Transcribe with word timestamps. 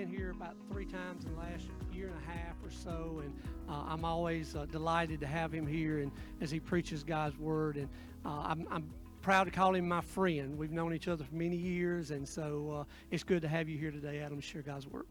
been 0.00 0.08
here 0.08 0.30
about 0.30 0.54
three 0.72 0.86
times 0.86 1.26
in 1.26 1.34
the 1.34 1.38
last 1.38 1.66
year 1.92 2.06
and 2.06 2.16
a 2.16 2.32
half 2.32 2.54
or 2.64 2.70
so, 2.70 3.20
and 3.22 3.38
uh, 3.68 3.84
I'm 3.86 4.02
always 4.02 4.56
uh, 4.56 4.64
delighted 4.64 5.20
to 5.20 5.26
have 5.26 5.52
him 5.52 5.66
here 5.66 5.98
and 5.98 6.10
as 6.40 6.50
he 6.50 6.58
preaches 6.58 7.04
God's 7.04 7.38
word. 7.38 7.76
And 7.76 7.86
uh, 8.24 8.44
I'm, 8.46 8.66
I'm, 8.70 8.90
proud 9.20 9.44
to 9.44 9.50
call 9.50 9.74
him 9.74 9.86
my 9.86 10.00
friend. 10.00 10.56
We've 10.56 10.70
known 10.70 10.94
each 10.94 11.06
other 11.06 11.22
for 11.22 11.34
many 11.34 11.56
years, 11.56 12.12
and 12.12 12.26
so 12.26 12.78
uh, 12.80 12.84
it's 13.10 13.22
good 13.22 13.42
to 13.42 13.48
have 13.48 13.68
you 13.68 13.76
here 13.76 13.90
today, 13.90 14.20
Adam, 14.20 14.40
to 14.40 14.42
share 14.42 14.62
God's 14.62 14.86
word. 14.86 15.04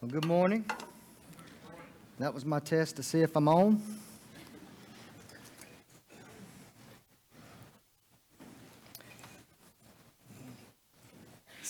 Well, 0.00 0.08
good 0.08 0.26
morning. 0.26 0.64
That 2.20 2.32
was 2.32 2.44
my 2.44 2.60
test 2.60 2.94
to 2.94 3.02
see 3.02 3.22
if 3.22 3.34
I'm 3.34 3.48
on. 3.48 4.03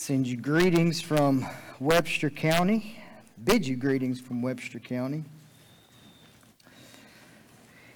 Send 0.06 0.26
you 0.26 0.36
greetings 0.36 1.00
from 1.00 1.46
Webster 1.80 2.28
County. 2.28 2.98
Bid 3.42 3.66
you 3.66 3.74
greetings 3.74 4.20
from 4.20 4.42
Webster 4.42 4.78
County. 4.78 5.24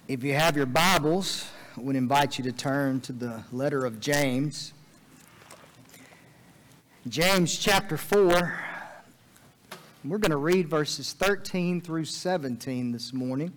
If 0.07 0.23
you 0.23 0.33
have 0.33 0.57
your 0.57 0.65
Bibles, 0.65 1.45
I 1.77 1.81
would 1.81 1.95
invite 1.95 2.39
you 2.39 2.43
to 2.45 2.51
turn 2.51 2.99
to 3.01 3.13
the 3.13 3.43
letter 3.51 3.85
of 3.85 3.99
James. 3.99 4.73
James 7.07 7.55
chapter 7.55 7.95
4. 7.95 8.59
We're 10.03 10.17
going 10.17 10.31
to 10.31 10.37
read 10.37 10.67
verses 10.67 11.13
13 11.13 11.79
through 11.79 12.05
17 12.05 12.91
this 12.91 13.13
morning. 13.13 13.53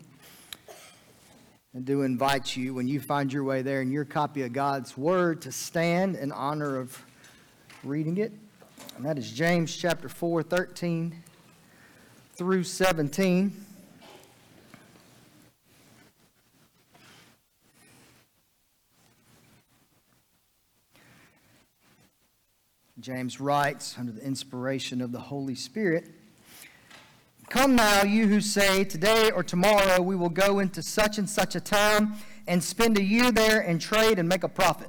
I 1.75 1.79
do 1.79 2.03
invite 2.03 2.55
you, 2.55 2.75
when 2.75 2.87
you 2.87 3.01
find 3.01 3.33
your 3.33 3.45
way 3.45 3.63
there 3.63 3.81
in 3.81 3.91
your 3.91 4.05
copy 4.05 4.43
of 4.43 4.53
God's 4.53 4.95
Word, 4.95 5.41
to 5.41 5.53
stand 5.53 6.17
in 6.17 6.31
honor 6.31 6.77
of 6.77 7.03
reading 7.85 8.19
it. 8.19 8.33
And 8.97 9.05
that 9.05 9.19
is 9.19 9.31
James 9.31 9.77
chapter 9.77 10.09
4, 10.09 10.43
13 10.43 11.15
through 12.35 12.65
17. 12.65 13.53
James 23.01 23.41
writes, 23.41 23.97
under 23.99 24.13
the 24.13 24.25
inspiration 24.25 25.01
of 25.01 25.11
the 25.11 25.19
Holy 25.19 25.55
Spirit 25.55 26.07
Come 27.53 27.77
now, 27.77 28.03
you 28.03 28.29
who 28.29 28.41
say, 28.41 28.83
Today 28.83 29.31
or 29.31 29.43
tomorrow 29.43 30.01
we 30.01 30.17
will 30.17 30.31
go 30.31 30.61
into 30.61 30.83
such 30.83 31.19
and 31.19 31.29
such 31.29 31.55
a 31.55 31.61
town 31.61 32.15
and 32.47 32.65
spend 32.65 32.97
a 32.97 33.03
year 33.03 33.31
there 33.31 33.61
and 33.61 33.79
trade 33.79 34.19
and 34.19 34.27
make 34.27 34.43
a 34.43 34.49
profit. 34.49 34.89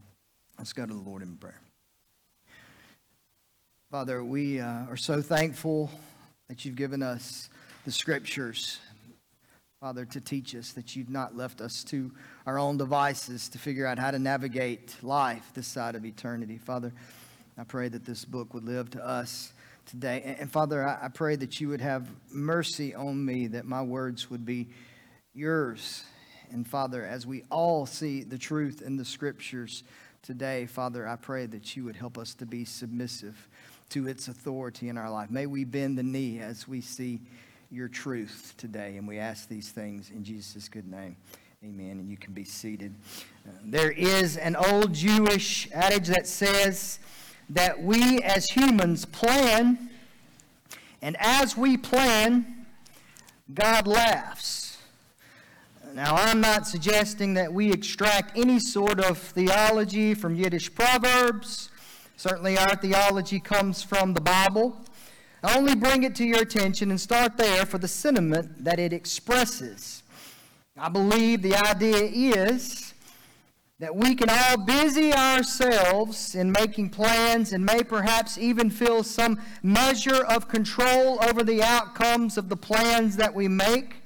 Let's 0.61 0.73
go 0.73 0.85
to 0.85 0.93
the 0.93 0.99
Lord 0.99 1.23
in 1.23 1.37
prayer. 1.37 1.59
Father, 3.89 4.23
we 4.23 4.59
uh, 4.59 4.85
are 4.91 4.95
so 4.95 5.19
thankful 5.19 5.89
that 6.49 6.63
you've 6.63 6.75
given 6.75 7.01
us 7.01 7.49
the 7.83 7.91
scriptures, 7.91 8.77
Father, 9.79 10.05
to 10.05 10.21
teach 10.21 10.53
us, 10.53 10.73
that 10.73 10.95
you've 10.95 11.09
not 11.09 11.35
left 11.35 11.61
us 11.61 11.83
to 11.85 12.11
our 12.45 12.59
own 12.59 12.77
devices 12.77 13.49
to 13.49 13.57
figure 13.57 13.87
out 13.87 13.97
how 13.97 14.11
to 14.11 14.19
navigate 14.19 14.95
life 15.01 15.49
this 15.55 15.65
side 15.65 15.95
of 15.95 16.05
eternity. 16.05 16.59
Father, 16.59 16.93
I 17.57 17.63
pray 17.63 17.89
that 17.89 18.05
this 18.05 18.23
book 18.23 18.53
would 18.53 18.63
live 18.63 18.91
to 18.91 19.03
us 19.03 19.53
today. 19.87 20.21
And, 20.23 20.41
and 20.41 20.51
Father, 20.51 20.87
I, 20.87 21.05
I 21.05 21.07
pray 21.07 21.37
that 21.37 21.59
you 21.59 21.69
would 21.69 21.81
have 21.81 22.07
mercy 22.29 22.93
on 22.93 23.25
me, 23.25 23.47
that 23.47 23.65
my 23.65 23.81
words 23.81 24.29
would 24.29 24.45
be 24.45 24.69
yours. 25.33 26.03
And 26.51 26.67
Father, 26.67 27.03
as 27.03 27.25
we 27.25 27.45
all 27.49 27.87
see 27.87 28.21
the 28.21 28.37
truth 28.37 28.83
in 28.83 28.95
the 28.95 29.05
scriptures 29.05 29.83
today, 30.21 30.65
Father, 30.65 31.07
I 31.07 31.15
pray 31.15 31.45
that 31.47 31.75
you 31.75 31.83
would 31.85 31.95
help 31.95 32.17
us 32.17 32.33
to 32.35 32.45
be 32.45 32.65
submissive 32.65 33.47
to 33.89 34.07
its 34.07 34.27
authority 34.27 34.89
in 34.89 34.97
our 34.97 35.09
life. 35.09 35.29
May 35.29 35.45
we 35.45 35.63
bend 35.63 35.97
the 35.97 36.03
knee 36.03 36.39
as 36.39 36.67
we 36.67 36.81
see 36.81 37.19
your 37.71 37.87
truth 37.87 38.53
today. 38.57 38.97
And 38.97 39.07
we 39.07 39.17
ask 39.19 39.47
these 39.47 39.69
things 39.69 40.09
in 40.09 40.23
Jesus' 40.23 40.69
good 40.69 40.89
name. 40.89 41.15
Amen. 41.63 41.91
And 41.99 42.09
you 42.09 42.17
can 42.17 42.33
be 42.33 42.43
seated. 42.43 42.93
Uh, 43.47 43.51
there 43.63 43.91
is 43.91 44.37
an 44.37 44.55
old 44.55 44.93
Jewish 44.93 45.69
adage 45.71 46.07
that 46.07 46.27
says, 46.27 46.99
that 47.53 47.81
we 47.81 48.19
as 48.19 48.49
humans 48.49 49.05
plan, 49.05 49.89
and 51.01 51.17
as 51.19 51.57
we 51.57 51.75
plan, 51.75 52.65
God 53.53 53.87
laughs. 53.87 54.70
Now, 55.93 56.15
I'm 56.15 56.39
not 56.39 56.67
suggesting 56.67 57.33
that 57.33 57.51
we 57.51 57.69
extract 57.69 58.37
any 58.37 58.59
sort 58.59 59.01
of 59.01 59.17
theology 59.17 60.13
from 60.13 60.35
Yiddish 60.35 60.73
proverbs. 60.73 61.69
Certainly, 62.15 62.57
our 62.57 62.77
theology 62.77 63.41
comes 63.41 63.83
from 63.83 64.13
the 64.13 64.21
Bible. 64.21 64.85
I 65.43 65.57
only 65.57 65.75
bring 65.75 66.03
it 66.03 66.15
to 66.15 66.23
your 66.23 66.41
attention 66.41 66.91
and 66.91 67.01
start 67.01 67.35
there 67.35 67.65
for 67.65 67.77
the 67.77 67.89
sentiment 67.89 68.63
that 68.63 68.79
it 68.79 68.93
expresses. 68.93 70.03
I 70.77 70.87
believe 70.87 71.41
the 71.41 71.55
idea 71.55 71.97
is 71.97 72.93
that 73.79 73.93
we 73.93 74.15
can 74.15 74.29
all 74.29 74.63
busy 74.63 75.13
ourselves 75.13 76.35
in 76.35 76.53
making 76.53 76.91
plans 76.91 77.51
and 77.51 77.65
may 77.65 77.83
perhaps 77.83 78.37
even 78.37 78.69
feel 78.69 79.03
some 79.03 79.41
measure 79.61 80.23
of 80.23 80.47
control 80.47 81.21
over 81.21 81.43
the 81.43 81.61
outcomes 81.61 82.37
of 82.37 82.47
the 82.47 82.55
plans 82.55 83.17
that 83.17 83.35
we 83.35 83.49
make. 83.49 84.00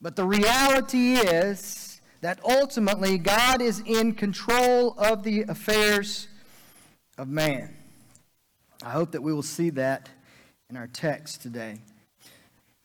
But 0.00 0.14
the 0.14 0.24
reality 0.24 1.14
is 1.14 2.00
that 2.20 2.40
ultimately 2.44 3.18
God 3.18 3.60
is 3.60 3.82
in 3.84 4.14
control 4.14 4.94
of 4.98 5.24
the 5.24 5.42
affairs 5.42 6.28
of 7.16 7.28
man. 7.28 7.74
I 8.84 8.90
hope 8.90 9.10
that 9.12 9.22
we 9.22 9.32
will 9.32 9.42
see 9.42 9.70
that 9.70 10.08
in 10.70 10.76
our 10.76 10.86
text 10.86 11.42
today. 11.42 11.78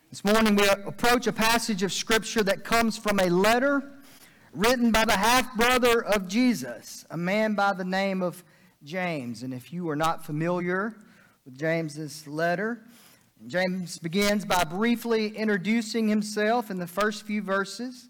This 0.09 0.25
morning 0.25 0.55
we 0.55 0.67
approach 0.67 1.27
a 1.27 1.33
passage 1.33 1.83
of 1.83 1.93
Scripture 1.93 2.43
that 2.43 2.63
comes 2.63 2.97
from 2.97 3.19
a 3.19 3.29
letter 3.29 3.83
written 4.51 4.91
by 4.91 5.05
the 5.05 5.17
half 5.17 5.55
brother 5.55 6.03
of 6.03 6.27
Jesus, 6.27 7.05
a 7.11 7.17
man 7.17 7.53
by 7.53 7.73
the 7.73 7.85
name 7.85 8.23
of 8.23 8.43
James. 8.83 9.43
And 9.43 9.53
if 9.53 9.71
you 9.71 9.89
are 9.89 9.95
not 9.95 10.25
familiar 10.25 10.95
with 11.45 11.57
James's 11.57 12.27
letter, 12.27 12.81
James 13.47 13.99
begins 13.99 14.45
by 14.45 14.63
briefly 14.63 15.35
introducing 15.35 16.07
himself 16.07 16.71
in 16.71 16.77
the 16.77 16.87
first 16.87 17.23
few 17.23 17.41
verses, 17.41 18.09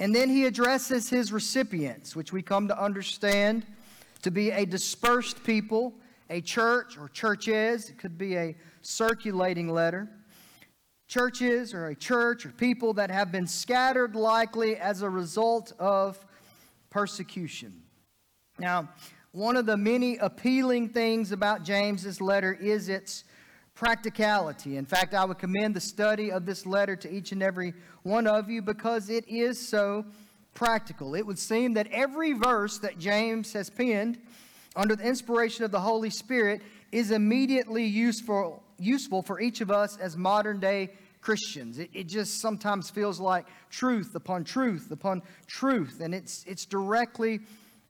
and 0.00 0.14
then 0.14 0.28
he 0.28 0.44
addresses 0.44 1.08
his 1.08 1.32
recipients, 1.32 2.16
which 2.16 2.32
we 2.32 2.42
come 2.42 2.68
to 2.68 2.82
understand 2.82 3.64
to 4.22 4.30
be 4.30 4.50
a 4.50 4.66
dispersed 4.66 5.44
people, 5.44 5.94
a 6.30 6.40
church 6.40 6.98
or 6.98 7.08
churches. 7.08 7.88
It 7.90 7.98
could 7.98 8.18
be 8.18 8.36
a 8.36 8.56
circulating 8.82 9.68
letter 9.68 10.08
churches 11.08 11.72
or 11.72 11.86
a 11.86 11.94
church 11.94 12.44
or 12.44 12.50
people 12.50 12.92
that 12.94 13.10
have 13.10 13.30
been 13.30 13.46
scattered 13.46 14.16
likely 14.16 14.76
as 14.76 15.02
a 15.02 15.08
result 15.08 15.72
of 15.78 16.18
persecution. 16.90 17.82
Now, 18.58 18.88
one 19.32 19.56
of 19.56 19.66
the 19.66 19.76
many 19.76 20.16
appealing 20.16 20.88
things 20.88 21.30
about 21.30 21.62
James's 21.62 22.20
letter 22.20 22.54
is 22.54 22.88
its 22.88 23.24
practicality. 23.76 24.76
In 24.76 24.86
fact, 24.86 25.14
I 25.14 25.24
would 25.24 25.38
commend 25.38 25.76
the 25.76 25.80
study 25.80 26.32
of 26.32 26.46
this 26.46 26.66
letter 26.66 26.96
to 26.96 27.12
each 27.12 27.30
and 27.30 27.42
every 27.42 27.74
one 28.02 28.26
of 28.26 28.50
you 28.50 28.62
because 28.62 29.08
it 29.08 29.28
is 29.28 29.68
so 29.68 30.04
practical. 30.54 31.14
It 31.14 31.24
would 31.24 31.38
seem 31.38 31.74
that 31.74 31.86
every 31.92 32.32
verse 32.32 32.78
that 32.78 32.98
James 32.98 33.52
has 33.52 33.70
penned 33.70 34.18
under 34.74 34.96
the 34.96 35.06
inspiration 35.06 35.64
of 35.64 35.70
the 35.70 35.80
Holy 35.80 36.10
Spirit 36.10 36.62
is 36.90 37.10
immediately 37.12 37.84
useful 37.84 38.62
useful 38.78 39.22
for 39.22 39.40
each 39.40 39.62
of 39.62 39.70
us 39.70 39.96
as 39.96 40.16
modern 40.16 40.60
day 40.60 40.90
Christians. 41.20 41.78
It, 41.78 41.90
it 41.92 42.08
just 42.08 42.40
sometimes 42.40 42.90
feels 42.90 43.18
like 43.18 43.46
truth 43.70 44.14
upon 44.14 44.44
truth 44.44 44.90
upon 44.90 45.22
truth, 45.46 46.00
and 46.00 46.14
it's, 46.14 46.44
it's 46.46 46.66
directly 46.66 47.40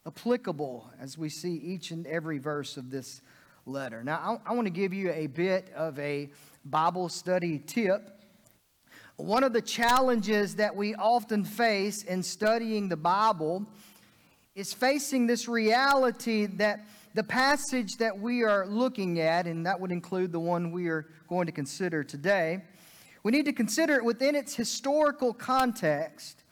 applicable 0.07 0.91
as 1.01 1.19
we 1.19 1.29
see 1.29 1.55
each 1.55 1.91
and 1.91 2.07
every 2.07 2.39
verse 2.39 2.77
of 2.77 2.91
this 2.91 3.21
letter. 3.67 4.05
Now, 4.05 4.41
I, 4.47 4.51
I 4.51 4.55
want 4.55 4.67
to 4.67 4.73
give 4.73 4.95
you 4.95 5.11
a 5.11 5.27
bit 5.27 5.73
of 5.75 5.99
a 5.99 6.31
Bible 6.65 7.09
study 7.09 7.59
tip. 7.59 8.23
One 9.17 9.43
of 9.43 9.53
the 9.53 9.61
challenges 9.61 10.55
that 10.57 10.77
we 10.77 10.95
often 10.95 11.45
face 11.45 12.05
in 12.05 12.23
studying 12.23 12.89
the 12.89 12.97
Bible 12.97 13.67
is 14.55 14.73
facing 14.73 15.27
this 15.27 15.49
reality 15.49 16.47
that 16.47 16.87
the 17.15 17.25
passage 17.25 17.97
that 17.97 18.17
we 18.17 18.45
are 18.45 18.67
looking 18.69 19.19
at, 19.19 19.49
and 19.49 19.67
that 19.67 19.81
would 19.81 19.91
include 19.91 20.31
the 20.31 20.39
one 20.39 20.71
we 20.71 20.87
are 20.87 21.07
going 21.29 21.47
to 21.47 21.53
consider 21.53 22.05
today, 22.05 22.63
we 23.25 23.33
need 23.33 23.47
to 23.47 23.53
consider 23.53 23.95
it 23.95 24.05
within 24.05 24.37
its 24.37 24.55
historical 24.55 25.35
context, 25.35 26.45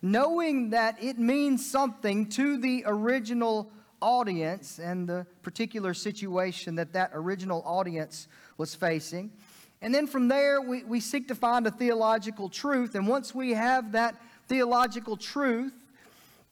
knowing 0.00 0.70
that 0.70 1.02
it 1.02 1.18
means 1.18 1.70
something 1.70 2.26
to 2.30 2.56
the 2.56 2.84
original 2.86 3.70
audience 4.04 4.78
and 4.78 5.08
the 5.08 5.26
particular 5.42 5.94
situation 5.94 6.74
that 6.74 6.92
that 6.92 7.10
original 7.14 7.62
audience 7.64 8.28
was 8.58 8.74
facing. 8.74 9.32
And 9.80 9.94
then 9.94 10.06
from 10.06 10.28
there, 10.28 10.60
we, 10.60 10.84
we 10.84 11.00
seek 11.00 11.28
to 11.28 11.34
find 11.34 11.66
a 11.66 11.70
theological 11.70 12.48
truth. 12.48 12.94
And 12.94 13.08
once 13.08 13.34
we 13.34 13.50
have 13.54 13.92
that 13.92 14.14
theological 14.46 15.16
truth, 15.16 15.72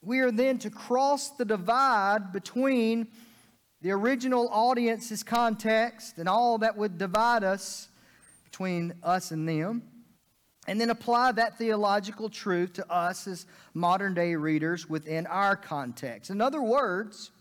we 0.00 0.20
are 0.20 0.31
then 0.31 0.58
to 0.58 0.70
cross 0.70 1.31
the 1.31 1.44
divide 1.44 2.32
between 2.32 3.08
the 3.82 3.90
original 3.90 4.49
audience's 4.49 5.22
context 5.22 6.19
and 6.19 6.28
all 6.28 6.58
that 6.58 6.76
would 6.76 6.96
divide 6.96 7.44
us 7.44 7.88
between 8.44 8.94
us 9.02 9.31
and 9.31 9.49
them, 9.49 9.82
and 10.69 10.81
then 10.81 10.90
apply 10.90 11.32
that 11.32 11.58
theological 11.58 12.28
truth 12.28 12.75
to 12.75 12.93
us 12.93 13.26
as 13.26 13.46
modern 13.75 14.14
day 14.14 14.37
readers 14.37 14.88
within 14.88 15.26
our 15.26 15.56
context. 15.56 16.31
In 16.31 16.40
other 16.40 16.62
words, 16.62 17.31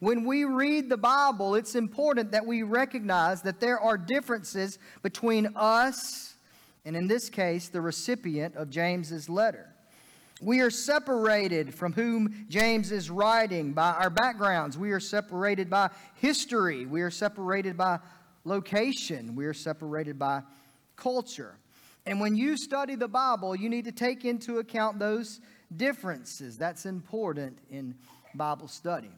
when 0.00 0.24
we 0.24 0.44
read 0.44 0.88
the 0.88 0.96
Bible, 0.96 1.54
it's 1.54 1.74
important 1.74 2.32
that 2.32 2.46
we 2.46 2.62
recognize 2.62 3.42
that 3.42 3.60
there 3.60 3.80
are 3.80 3.98
differences 3.98 4.78
between 5.02 5.48
us 5.56 6.34
and, 6.84 6.96
in 6.96 7.08
this 7.08 7.28
case, 7.28 7.68
the 7.68 7.80
recipient 7.80 8.54
of 8.54 8.70
James's 8.70 9.28
letter. 9.28 9.74
We 10.40 10.60
are 10.60 10.70
separated 10.70 11.74
from 11.74 11.92
whom 11.92 12.46
James 12.48 12.92
is 12.92 13.10
writing 13.10 13.72
by 13.72 13.90
our 13.90 14.10
backgrounds. 14.10 14.78
We 14.78 14.92
are 14.92 15.00
separated 15.00 15.68
by 15.68 15.90
history. 16.14 16.86
We 16.86 17.02
are 17.02 17.10
separated 17.10 17.76
by 17.76 17.98
location. 18.44 19.34
We 19.34 19.46
are 19.46 19.54
separated 19.54 20.16
by 20.16 20.42
culture. 20.96 21.56
And 22.06 22.20
when 22.20 22.36
you 22.36 22.56
study 22.56 22.94
the 22.94 23.08
Bible, 23.08 23.56
you 23.56 23.68
need 23.68 23.84
to 23.86 23.92
take 23.92 24.24
into 24.24 24.58
account 24.58 25.00
those 25.00 25.40
differences. 25.76 26.56
That's 26.56 26.86
important 26.86 27.58
in 27.68 27.96
Bible 28.34 28.68
study. 28.68 29.10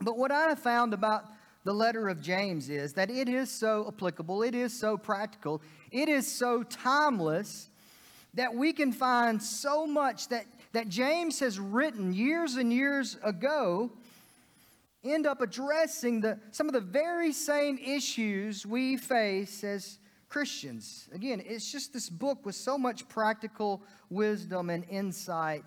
But 0.00 0.16
what 0.16 0.30
I 0.30 0.48
have 0.48 0.58
found 0.58 0.94
about 0.94 1.24
the 1.64 1.72
letter 1.72 2.08
of 2.08 2.22
James 2.22 2.70
is 2.70 2.94
that 2.94 3.10
it 3.10 3.28
is 3.28 3.50
so 3.50 3.86
applicable, 3.88 4.42
it 4.42 4.54
is 4.54 4.72
so 4.72 4.96
practical, 4.96 5.60
it 5.90 6.08
is 6.08 6.26
so 6.26 6.62
timeless 6.62 7.68
that 8.34 8.54
we 8.54 8.72
can 8.72 8.92
find 8.92 9.42
so 9.42 9.86
much 9.86 10.28
that, 10.28 10.46
that 10.72 10.88
James 10.88 11.40
has 11.40 11.58
written 11.58 12.12
years 12.12 12.56
and 12.56 12.72
years 12.72 13.16
ago 13.22 13.90
end 15.04 15.26
up 15.26 15.40
addressing 15.40 16.20
the, 16.20 16.38
some 16.50 16.68
of 16.68 16.72
the 16.72 16.80
very 16.80 17.32
same 17.32 17.78
issues 17.78 18.66
we 18.66 18.96
face 18.96 19.64
as 19.64 19.98
Christians. 20.28 21.08
Again, 21.12 21.42
it's 21.44 21.70
just 21.70 21.92
this 21.92 22.10
book 22.10 22.44
with 22.44 22.54
so 22.54 22.76
much 22.76 23.08
practical 23.08 23.82
wisdom 24.10 24.70
and 24.70 24.84
insight 24.90 25.64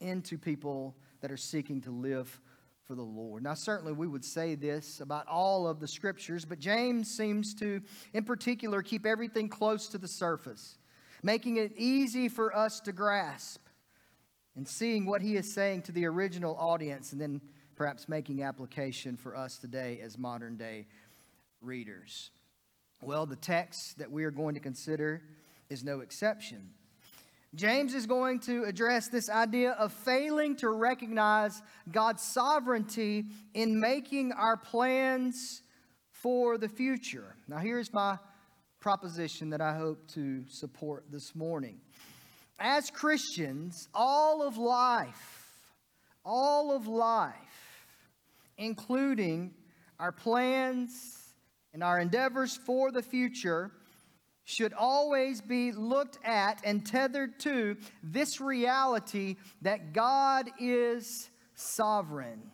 into 0.00 0.36
people 0.36 0.94
that 1.20 1.30
are 1.30 1.36
seeking 1.36 1.80
to 1.82 1.90
live 1.90 2.40
for 2.86 2.94
the 2.94 3.02
Lord. 3.02 3.42
Now, 3.42 3.54
certainly 3.54 3.92
we 3.92 4.06
would 4.06 4.24
say 4.24 4.54
this 4.54 5.00
about 5.00 5.26
all 5.26 5.66
of 5.66 5.80
the 5.80 5.88
scriptures, 5.88 6.44
but 6.44 6.58
James 6.58 7.10
seems 7.10 7.54
to, 7.54 7.80
in 8.12 8.24
particular, 8.24 8.82
keep 8.82 9.06
everything 9.06 9.48
close 9.48 9.88
to 9.88 9.98
the 9.98 10.08
surface, 10.08 10.76
making 11.22 11.56
it 11.56 11.72
easy 11.76 12.28
for 12.28 12.54
us 12.54 12.80
to 12.80 12.92
grasp 12.92 13.60
and 14.56 14.68
seeing 14.68 15.06
what 15.06 15.22
he 15.22 15.36
is 15.36 15.52
saying 15.52 15.82
to 15.82 15.92
the 15.92 16.04
original 16.06 16.56
audience, 16.56 17.12
and 17.12 17.20
then 17.20 17.40
perhaps 17.74 18.08
making 18.08 18.42
application 18.42 19.16
for 19.16 19.36
us 19.36 19.58
today 19.58 20.00
as 20.02 20.16
modern 20.16 20.56
day 20.56 20.86
readers. 21.60 22.30
Well, 23.02 23.26
the 23.26 23.36
text 23.36 23.98
that 23.98 24.10
we 24.10 24.24
are 24.24 24.30
going 24.30 24.54
to 24.54 24.60
consider 24.60 25.22
is 25.68 25.82
no 25.82 26.00
exception. 26.00 26.70
James 27.54 27.94
is 27.94 28.06
going 28.06 28.40
to 28.40 28.64
address 28.64 29.06
this 29.06 29.30
idea 29.30 29.72
of 29.72 29.92
failing 29.92 30.56
to 30.56 30.70
recognize 30.70 31.62
God's 31.92 32.22
sovereignty 32.22 33.26
in 33.54 33.78
making 33.78 34.32
our 34.32 34.56
plans 34.56 35.62
for 36.10 36.58
the 36.58 36.68
future. 36.68 37.36
Now, 37.46 37.58
here's 37.58 37.92
my 37.92 38.18
proposition 38.80 39.50
that 39.50 39.60
I 39.60 39.76
hope 39.76 40.08
to 40.14 40.44
support 40.48 41.04
this 41.12 41.36
morning. 41.36 41.80
As 42.58 42.90
Christians, 42.90 43.88
all 43.94 44.42
of 44.42 44.56
life, 44.56 45.62
all 46.24 46.74
of 46.74 46.88
life, 46.88 47.34
including 48.58 49.52
our 50.00 50.12
plans 50.12 51.34
and 51.72 51.84
our 51.84 52.00
endeavors 52.00 52.56
for 52.56 52.90
the 52.90 53.02
future, 53.02 53.70
should 54.44 54.74
always 54.74 55.40
be 55.40 55.72
looked 55.72 56.18
at 56.24 56.60
and 56.64 56.84
tethered 56.84 57.38
to 57.40 57.76
this 58.02 58.40
reality 58.40 59.36
that 59.62 59.92
God 59.92 60.50
is 60.60 61.30
sovereign. 61.54 62.50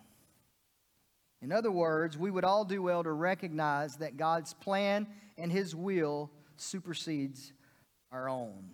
In 1.43 1.53
other 1.53 1.71
words, 1.71 2.17
we 2.17 2.31
would 2.31 2.45
all 2.45 2.65
do 2.65 2.83
well 2.83 3.03
to 3.03 3.13
recognize 3.13 3.97
that 3.97 4.17
God's 4.17 4.55
plan 4.55 5.07
and 5.37 5.51
his 5.51 5.75
will 5.75 6.31
supersedes 6.57 7.53
our 8.13 8.29
own. 8.29 8.71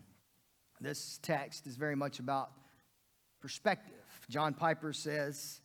This 0.81 1.19
text 1.23 1.67
is 1.67 1.77
very 1.77 1.97
much 1.97 2.19
about 2.19 2.51
perspective. 3.41 3.95
John 4.29 4.53
Piper 4.53 4.93
says, 4.93 5.61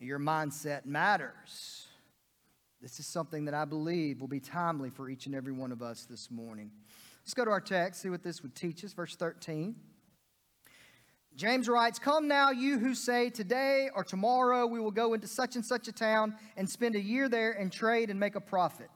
Your 0.00 0.18
mindset 0.18 0.86
matters. 0.86 1.86
This 2.86 3.00
is 3.00 3.06
something 3.08 3.46
that 3.46 3.54
I 3.54 3.64
believe 3.64 4.20
will 4.20 4.28
be 4.28 4.38
timely 4.38 4.90
for 4.90 5.10
each 5.10 5.26
and 5.26 5.34
every 5.34 5.52
one 5.52 5.72
of 5.72 5.82
us 5.82 6.06
this 6.08 6.30
morning. 6.30 6.70
Let's 7.24 7.34
go 7.34 7.44
to 7.44 7.50
our 7.50 7.60
text, 7.60 8.02
see 8.02 8.10
what 8.10 8.22
this 8.22 8.44
would 8.44 8.54
teach 8.54 8.84
us. 8.84 8.92
Verse 8.92 9.16
13. 9.16 9.74
James 11.34 11.68
writes, 11.68 11.98
Come 11.98 12.28
now, 12.28 12.52
you 12.52 12.78
who 12.78 12.94
say, 12.94 13.28
Today 13.28 13.90
or 13.92 14.04
tomorrow 14.04 14.68
we 14.68 14.78
will 14.78 14.92
go 14.92 15.14
into 15.14 15.26
such 15.26 15.56
and 15.56 15.66
such 15.66 15.88
a 15.88 15.92
town 15.92 16.36
and 16.56 16.70
spend 16.70 16.94
a 16.94 17.00
year 17.00 17.28
there 17.28 17.50
and 17.50 17.72
trade 17.72 18.08
and 18.08 18.20
make 18.20 18.36
a 18.36 18.40
profit. 18.40 18.88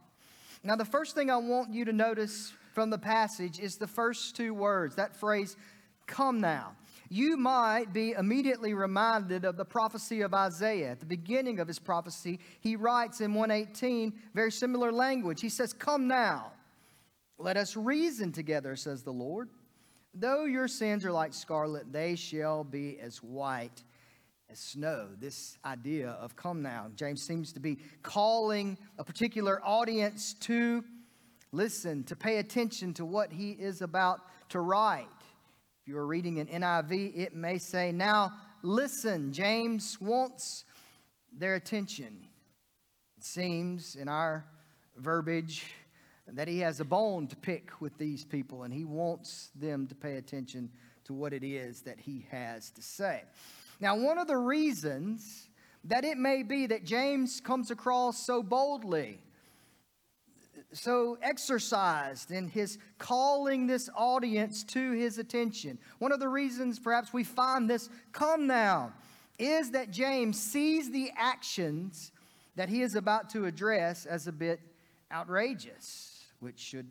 Now, 0.62 0.76
the 0.76 0.84
first 0.84 1.16
thing 1.16 1.28
I 1.28 1.38
want 1.38 1.74
you 1.74 1.84
to 1.86 1.92
notice 1.92 2.52
from 2.72 2.90
the 2.90 2.98
passage 2.98 3.58
is 3.58 3.76
the 3.76 3.88
first 3.88 4.36
two 4.36 4.54
words, 4.54 4.94
that 4.94 5.16
phrase, 5.16 5.56
come 6.06 6.40
now 6.40 6.76
you 7.12 7.36
might 7.36 7.92
be 7.92 8.12
immediately 8.12 8.72
reminded 8.72 9.44
of 9.44 9.56
the 9.56 9.64
prophecy 9.64 10.20
of 10.20 10.32
Isaiah. 10.32 10.92
At 10.92 11.00
the 11.00 11.06
beginning 11.06 11.58
of 11.58 11.66
his 11.66 11.80
prophecy, 11.80 12.38
he 12.60 12.76
writes 12.76 13.20
in 13.20 13.34
118 13.34 14.12
very 14.32 14.52
similar 14.52 14.92
language. 14.92 15.40
He 15.40 15.48
says, 15.48 15.72
Come 15.72 16.06
now, 16.06 16.52
let 17.36 17.56
us 17.56 17.76
reason 17.76 18.30
together, 18.30 18.76
says 18.76 19.02
the 19.02 19.12
Lord. 19.12 19.48
Though 20.14 20.44
your 20.44 20.68
sins 20.68 21.04
are 21.04 21.10
like 21.10 21.34
scarlet, 21.34 21.92
they 21.92 22.14
shall 22.14 22.62
be 22.62 23.00
as 23.00 23.18
white 23.18 23.82
as 24.48 24.60
snow. 24.60 25.08
This 25.18 25.58
idea 25.64 26.10
of 26.10 26.36
come 26.36 26.62
now. 26.62 26.90
James 26.94 27.22
seems 27.22 27.52
to 27.54 27.60
be 27.60 27.78
calling 28.02 28.78
a 28.98 29.04
particular 29.04 29.60
audience 29.64 30.34
to 30.40 30.84
listen, 31.50 32.04
to 32.04 32.14
pay 32.14 32.36
attention 32.36 32.94
to 32.94 33.04
what 33.04 33.32
he 33.32 33.50
is 33.50 33.82
about 33.82 34.20
to 34.50 34.60
write 34.60 35.08
you 35.90 35.98
are 35.98 36.06
reading 36.06 36.38
an 36.38 36.46
NIV, 36.46 37.18
it 37.18 37.34
may 37.34 37.58
say, 37.58 37.90
Now 37.90 38.32
listen, 38.62 39.32
James 39.32 40.00
wants 40.00 40.64
their 41.36 41.56
attention. 41.56 42.28
It 43.18 43.24
seems 43.24 43.96
in 43.96 44.06
our 44.06 44.44
verbiage 44.96 45.66
that 46.28 46.46
he 46.46 46.60
has 46.60 46.78
a 46.78 46.84
bone 46.84 47.26
to 47.26 47.34
pick 47.34 47.80
with 47.80 47.98
these 47.98 48.24
people 48.24 48.62
and 48.62 48.72
he 48.72 48.84
wants 48.84 49.50
them 49.56 49.88
to 49.88 49.96
pay 49.96 50.14
attention 50.14 50.70
to 51.06 51.12
what 51.12 51.32
it 51.32 51.42
is 51.42 51.82
that 51.82 51.98
he 51.98 52.24
has 52.30 52.70
to 52.70 52.82
say. 52.82 53.24
Now, 53.80 53.96
one 53.96 54.16
of 54.16 54.28
the 54.28 54.36
reasons 54.36 55.48
that 55.82 56.04
it 56.04 56.18
may 56.18 56.44
be 56.44 56.68
that 56.68 56.84
James 56.84 57.40
comes 57.40 57.72
across 57.72 58.24
so 58.24 58.44
boldly 58.44 59.18
so 60.72 61.18
exercised 61.22 62.30
in 62.30 62.48
his 62.48 62.78
calling 62.98 63.66
this 63.66 63.88
audience 63.94 64.62
to 64.64 64.92
his 64.92 65.18
attention. 65.18 65.78
One 65.98 66.12
of 66.12 66.20
the 66.20 66.28
reasons 66.28 66.78
perhaps 66.78 67.12
we 67.12 67.24
find 67.24 67.68
this 67.68 67.88
come 68.12 68.46
now 68.46 68.92
is 69.38 69.70
that 69.72 69.90
James 69.90 70.40
sees 70.40 70.90
the 70.90 71.10
actions 71.16 72.12
that 72.56 72.68
he 72.68 72.82
is 72.82 72.94
about 72.94 73.30
to 73.30 73.46
address 73.46 74.06
as 74.06 74.26
a 74.26 74.32
bit 74.32 74.60
outrageous, 75.10 76.24
which 76.40 76.58
should 76.58 76.90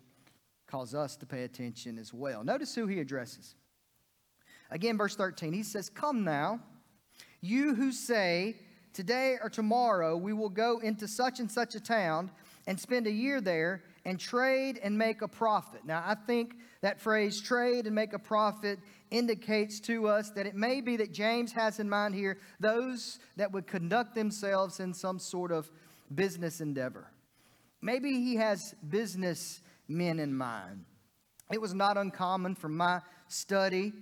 cause 0.66 0.94
us 0.94 1.16
to 1.16 1.26
pay 1.26 1.44
attention 1.44 1.98
as 1.98 2.12
well. 2.12 2.44
Notice 2.44 2.74
who 2.74 2.86
he 2.86 3.00
addresses. 3.00 3.54
Again, 4.70 4.96
verse 4.96 5.16
13, 5.16 5.52
he 5.52 5.62
says, 5.62 5.88
Come 5.88 6.24
now, 6.24 6.60
you 7.40 7.74
who 7.74 7.92
say, 7.92 8.56
Today 8.92 9.36
or 9.40 9.48
tomorrow 9.48 10.16
we 10.16 10.32
will 10.32 10.48
go 10.48 10.80
into 10.80 11.06
such 11.06 11.38
and 11.38 11.50
such 11.50 11.76
a 11.76 11.80
town 11.80 12.30
and 12.70 12.78
spend 12.78 13.08
a 13.08 13.10
year 13.10 13.40
there 13.40 13.82
and 14.04 14.20
trade 14.20 14.78
and 14.80 14.96
make 14.96 15.22
a 15.22 15.28
profit. 15.28 15.84
Now, 15.84 16.04
I 16.06 16.14
think 16.14 16.54
that 16.82 17.00
phrase, 17.00 17.40
trade 17.40 17.86
and 17.86 17.96
make 17.96 18.12
a 18.12 18.18
profit, 18.18 18.78
indicates 19.10 19.80
to 19.80 20.06
us 20.06 20.30
that 20.36 20.46
it 20.46 20.54
may 20.54 20.80
be 20.80 20.96
that 20.98 21.10
James 21.12 21.50
has 21.50 21.80
in 21.80 21.90
mind 21.90 22.14
here 22.14 22.38
those 22.60 23.18
that 23.36 23.50
would 23.50 23.66
conduct 23.66 24.14
themselves 24.14 24.78
in 24.78 24.94
some 24.94 25.18
sort 25.18 25.50
of 25.50 25.68
business 26.14 26.60
endeavor. 26.60 27.10
Maybe 27.82 28.12
he 28.12 28.36
has 28.36 28.72
business 28.88 29.62
men 29.88 30.20
in 30.20 30.32
mind. 30.32 30.84
It 31.50 31.60
was 31.60 31.74
not 31.74 31.96
uncommon 31.96 32.54
from 32.54 32.76
my 32.76 33.00
study 33.26 33.92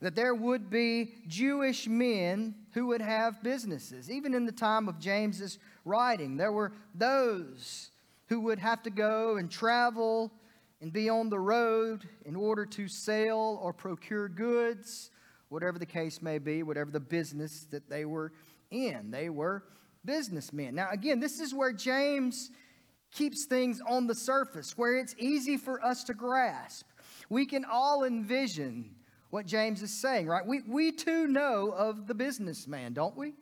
that 0.00 0.14
there 0.14 0.34
would 0.34 0.68
be 0.68 1.14
Jewish 1.26 1.86
men 1.88 2.54
who 2.72 2.86
would 2.88 3.00
have 3.00 3.42
businesses. 3.42 4.10
Even 4.10 4.34
in 4.34 4.44
the 4.44 4.52
time 4.52 4.88
of 4.88 4.98
James's 4.98 5.58
writing, 5.84 6.36
there 6.36 6.52
were 6.52 6.72
those 6.94 7.90
who 8.28 8.40
would 8.40 8.58
have 8.58 8.82
to 8.82 8.90
go 8.90 9.36
and 9.36 9.50
travel 9.50 10.32
and 10.80 10.92
be 10.92 11.08
on 11.08 11.30
the 11.30 11.38
road 11.38 12.06
in 12.24 12.36
order 12.36 12.66
to 12.66 12.88
sell 12.88 13.58
or 13.62 13.72
procure 13.72 14.28
goods, 14.28 15.10
whatever 15.48 15.78
the 15.78 15.86
case 15.86 16.20
may 16.20 16.38
be, 16.38 16.62
whatever 16.62 16.90
the 16.90 17.00
business 17.00 17.66
that 17.70 17.88
they 17.88 18.04
were 18.04 18.32
in. 18.70 19.10
They 19.10 19.30
were 19.30 19.62
businessmen. 20.04 20.74
Now, 20.74 20.88
again, 20.90 21.20
this 21.20 21.40
is 21.40 21.54
where 21.54 21.72
James 21.72 22.50
keeps 23.12 23.46
things 23.46 23.80
on 23.88 24.06
the 24.06 24.14
surface, 24.14 24.76
where 24.76 24.98
it's 24.98 25.14
easy 25.18 25.56
for 25.56 25.82
us 25.82 26.04
to 26.04 26.14
grasp. 26.14 26.86
We 27.30 27.46
can 27.46 27.64
all 27.64 28.04
envision 28.04 28.94
what 29.30 29.46
James 29.46 29.82
is 29.82 29.92
saying, 29.92 30.26
right? 30.26 30.46
We, 30.46 30.62
we 30.62 30.92
too 30.92 31.26
know 31.26 31.70
of 31.70 32.06
the 32.06 32.14
businessman, 32.14 32.92
don't 32.92 33.16
we? 33.16 33.34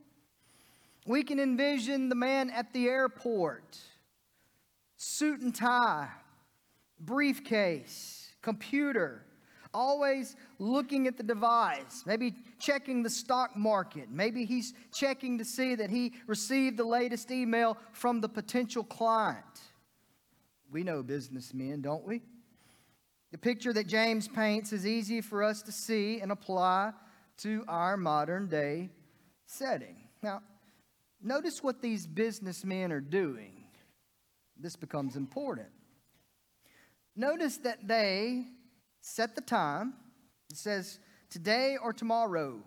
We 1.07 1.23
can 1.23 1.39
envision 1.39 2.09
the 2.09 2.15
man 2.15 2.51
at 2.51 2.73
the 2.73 2.89
airport, 2.89 3.79
suit 4.97 5.41
and 5.41 5.55
tie, 5.55 6.09
briefcase, 6.99 8.33
computer, 8.41 9.25
always 9.75 10.37
looking 10.59 11.07
at 11.07 11.17
the 11.17 11.23
device, 11.23 12.05
maybe 12.07 12.35
checking 12.59 13.03
the 13.03 13.11
stock 13.11 13.57
market. 13.57 14.09
Maybe 14.11 14.45
he's 14.45 14.73
checking 14.95 15.37
to 15.39 15.45
see 15.45 15.75
that 15.75 15.91
he 15.91 16.15
received 16.27 16.79
the 16.79 16.85
latest 16.85 17.31
email 17.31 17.77
from 17.93 18.21
the 18.21 18.29
potential 18.29 18.85
client. 18.85 19.45
We 20.71 20.85
know 20.85 21.03
businessmen, 21.03 21.83
don't 21.83 22.07
we? 22.07 22.23
The 23.35 23.39
picture 23.39 23.73
that 23.73 23.89
James 23.89 24.29
paints 24.29 24.73
is 24.73 24.87
easy 24.87 25.21
for 25.21 25.43
us 25.43 25.61
to 25.63 25.73
see 25.73 26.21
and 26.21 26.31
apply 26.31 26.93
to 27.39 27.65
our 27.67 27.97
modern 27.97 28.47
day 28.47 28.91
setting. 29.45 29.97
Now, 30.23 30.41
notice 31.21 31.61
what 31.61 31.83
these 31.83 32.07
businessmen 32.07 32.93
are 32.93 33.01
doing. 33.01 33.65
This 34.57 34.77
becomes 34.77 35.17
important. 35.17 35.67
Notice 37.17 37.57
that 37.57 37.89
they 37.89 38.45
set 39.01 39.35
the 39.35 39.41
time. 39.41 39.95
It 40.53 40.57
says 40.57 41.01
today 41.29 41.77
or 41.83 41.93
tomorrow. 41.93 42.63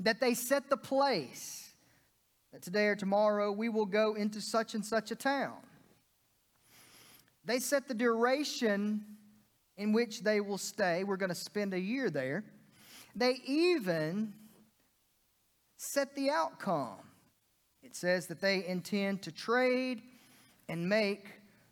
That 0.00 0.20
they 0.20 0.34
set 0.34 0.68
the 0.68 0.76
place. 0.76 1.72
That 2.52 2.60
today 2.60 2.88
or 2.88 2.94
tomorrow 2.94 3.52
we 3.52 3.70
will 3.70 3.86
go 3.86 4.12
into 4.12 4.42
such 4.42 4.74
and 4.74 4.84
such 4.84 5.10
a 5.10 5.16
town. 5.16 5.56
They 7.46 7.58
set 7.58 7.88
the 7.88 7.94
duration 7.94 9.16
in 9.80 9.94
which 9.94 10.22
they 10.22 10.42
will 10.42 10.58
stay. 10.58 11.04
We're 11.04 11.16
going 11.16 11.30
to 11.30 11.34
spend 11.34 11.72
a 11.72 11.80
year 11.80 12.10
there. 12.10 12.44
They 13.16 13.40
even 13.46 14.34
set 15.78 16.14
the 16.14 16.28
outcome. 16.28 16.98
It 17.82 17.96
says 17.96 18.26
that 18.26 18.42
they 18.42 18.66
intend 18.66 19.22
to 19.22 19.32
trade 19.32 20.02
and 20.68 20.86
make 20.86 21.28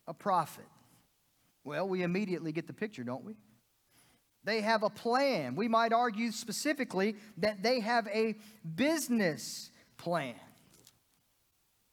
a 0.07 0.15
profit. 0.15 0.65
Well, 1.65 1.87
we 1.87 2.03
immediately 2.03 2.51
get 2.51 2.67
the 2.67 2.73
picture, 2.73 3.05
don't 3.05 3.25
we? 3.27 3.35
They 4.43 4.63
have 4.63 4.83
a 4.83 4.91
plan. 4.91 5.55
We 5.55 5.69
might 5.69 5.93
argue 5.93 6.33
specifically 6.33 7.15
that 7.37 7.63
they 7.63 7.81
have 7.81 8.09
a 8.09 8.37
business 8.75 9.71
plan. 9.99 10.35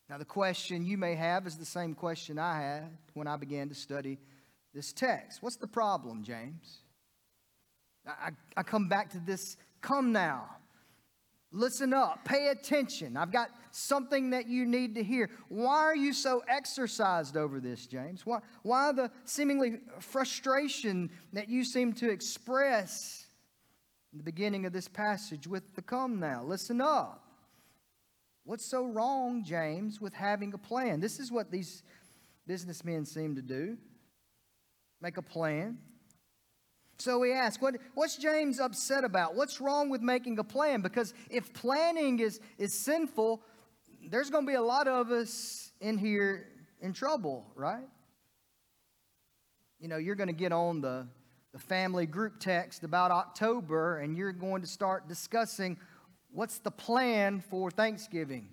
Now, 0.09 0.17
the 0.17 0.23
question 0.23 0.85
you 0.85 0.97
may 0.97 1.15
have 1.15 1.45
is 1.45 1.57
the 1.57 1.65
same 1.65 1.93
question 1.93 2.39
I 2.39 2.61
had 2.61 2.97
when 3.15 3.27
I 3.27 3.35
began 3.35 3.67
to 3.67 3.75
study 3.75 4.17
this 4.75 4.91
text. 4.91 5.41
What's 5.41 5.55
the 5.55 5.67
problem, 5.67 6.23
James? 6.23 6.81
I, 8.05 8.31
I 8.55 8.61
come 8.61 8.87
back 8.87 9.09
to 9.11 9.19
this 9.19 9.57
come 9.81 10.11
now. 10.11 10.49
Listen 11.51 11.93
up, 11.93 12.25
pay 12.25 12.49
attention. 12.49 13.15
I've 13.15 13.31
got 13.31 13.49
something 13.71 14.31
that 14.31 14.47
you 14.47 14.65
need 14.65 14.95
to 14.95 15.03
hear. 15.03 15.29
Why 15.47 15.77
are 15.77 15.95
you 15.95 16.11
so 16.11 16.43
exercised 16.49 17.37
over 17.37 17.61
this, 17.61 17.87
James? 17.87 18.25
Why, 18.25 18.39
why 18.63 18.91
the 18.91 19.09
seemingly 19.23 19.77
frustration 19.99 21.09
that 21.31 21.47
you 21.47 21.63
seem 21.63 21.93
to 21.93 22.11
express 22.11 23.25
in 24.11 24.17
the 24.17 24.23
beginning 24.23 24.65
of 24.65 24.73
this 24.73 24.89
passage 24.89 25.47
with 25.47 25.75
the 25.75 25.81
come 25.81 26.19
now? 26.19 26.43
Listen 26.43 26.81
up. 26.81 27.23
What's 28.43 28.65
so 28.65 28.85
wrong, 28.85 29.43
James, 29.45 30.01
with 30.01 30.13
having 30.13 30.53
a 30.53 30.57
plan? 30.57 30.99
This 30.99 31.19
is 31.19 31.31
what 31.31 31.51
these 31.51 31.83
businessmen 32.45 33.05
seem 33.05 33.35
to 33.35 33.41
do 33.41 33.77
make 35.05 35.17
a 35.17 35.21
plan. 35.21 35.77
So 36.97 37.19
we 37.19 37.31
ask, 37.31 37.61
what, 37.61 37.75
what's 37.93 38.17
James 38.17 38.59
upset 38.59 39.03
about? 39.03 39.35
What's 39.35 39.61
wrong 39.61 39.91
with 39.91 40.01
making 40.01 40.39
a 40.39 40.43
plan? 40.43 40.81
Because 40.81 41.13
if 41.29 41.53
planning 41.53 42.17
is, 42.17 42.39
is 42.57 42.73
sinful, 42.73 43.43
there's 44.09 44.31
going 44.31 44.47
to 44.47 44.51
be 44.51 44.55
a 44.55 44.63
lot 44.63 44.87
of 44.87 45.11
us 45.11 45.71
in 45.79 45.99
here 45.99 46.47
in 46.81 46.91
trouble, 46.91 47.45
right? 47.53 47.87
You 49.79 49.89
know, 49.89 49.97
you're 49.97 50.15
going 50.15 50.25
to 50.29 50.33
get 50.33 50.51
on 50.51 50.81
the, 50.81 51.05
the 51.53 51.59
family 51.59 52.07
group 52.07 52.39
text 52.39 52.83
about 52.83 53.11
October 53.11 53.99
and 53.99 54.17
you're 54.17 54.31
going 54.31 54.63
to 54.63 54.67
start 54.67 55.07
discussing 55.07 55.77
what's 56.31 56.57
the 56.57 56.71
plan 56.71 57.43
for 57.51 57.69
Thanksgiving? 57.69 58.47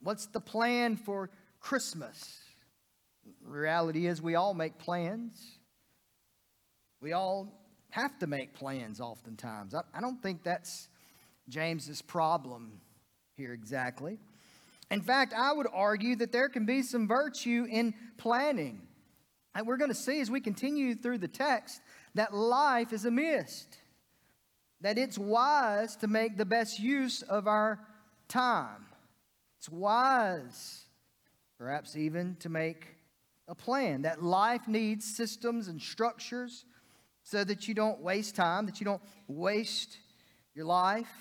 What's 0.00 0.26
the 0.26 0.40
plan 0.40 0.96
for 0.96 1.28
Christmas? 1.58 2.38
Reality 3.42 4.06
is, 4.06 4.22
we 4.22 4.36
all 4.36 4.54
make 4.54 4.78
plans. 4.78 5.57
We 7.00 7.12
all 7.12 7.52
have 7.90 8.18
to 8.18 8.26
make 8.26 8.54
plans 8.54 9.00
oftentimes. 9.00 9.74
I, 9.74 9.82
I 9.94 10.00
don't 10.00 10.22
think 10.22 10.42
that's 10.42 10.88
James's 11.48 12.02
problem 12.02 12.80
here 13.36 13.52
exactly. 13.52 14.18
In 14.90 15.00
fact, 15.00 15.32
I 15.34 15.52
would 15.52 15.66
argue 15.72 16.16
that 16.16 16.32
there 16.32 16.48
can 16.48 16.64
be 16.64 16.82
some 16.82 17.06
virtue 17.06 17.66
in 17.70 17.94
planning. 18.16 18.82
And 19.54 19.66
we're 19.66 19.76
going 19.76 19.90
to 19.90 19.94
see 19.94 20.20
as 20.20 20.30
we 20.30 20.40
continue 20.40 20.94
through 20.94 21.18
the 21.18 21.28
text 21.28 21.80
that 22.14 22.34
life 22.34 22.92
is 22.92 23.04
a 23.04 23.10
mist, 23.10 23.78
that 24.80 24.98
it's 24.98 25.18
wise 25.18 25.96
to 25.96 26.06
make 26.06 26.36
the 26.36 26.44
best 26.44 26.78
use 26.78 27.22
of 27.22 27.46
our 27.46 27.80
time. 28.28 28.86
It's 29.58 29.68
wise, 29.68 30.84
perhaps 31.58 31.96
even, 31.96 32.36
to 32.40 32.48
make 32.48 32.86
a 33.46 33.54
plan, 33.54 34.02
that 34.02 34.22
life 34.22 34.68
needs 34.68 35.04
systems 35.04 35.68
and 35.68 35.80
structures 35.80 36.64
so 37.30 37.44
that 37.44 37.68
you 37.68 37.74
don't 37.74 38.00
waste 38.00 38.34
time, 38.34 38.64
that 38.64 38.80
you 38.80 38.86
don't 38.86 39.02
waste 39.26 39.98
your 40.54 40.64
life. 40.64 41.12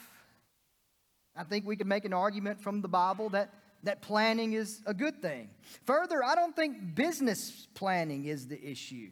I 1.36 1.44
think 1.44 1.66
we 1.66 1.76
can 1.76 1.90
make 1.90 2.06
an 2.06 2.14
argument 2.14 2.62
from 2.62 2.82
the 2.82 2.88
Bible 2.88 3.30
that, 3.32 3.54
that 3.84 4.02
planning 4.02 4.54
is 4.54 4.82
a 4.86 4.94
good 4.94 5.22
thing. 5.22 5.50
Further, 5.86 6.24
I 6.24 6.34
don't 6.34 6.56
think 6.56 6.96
business 6.96 7.68
planning 7.74 8.26
is 8.26 8.48
the 8.48 8.62
issue. 8.64 9.12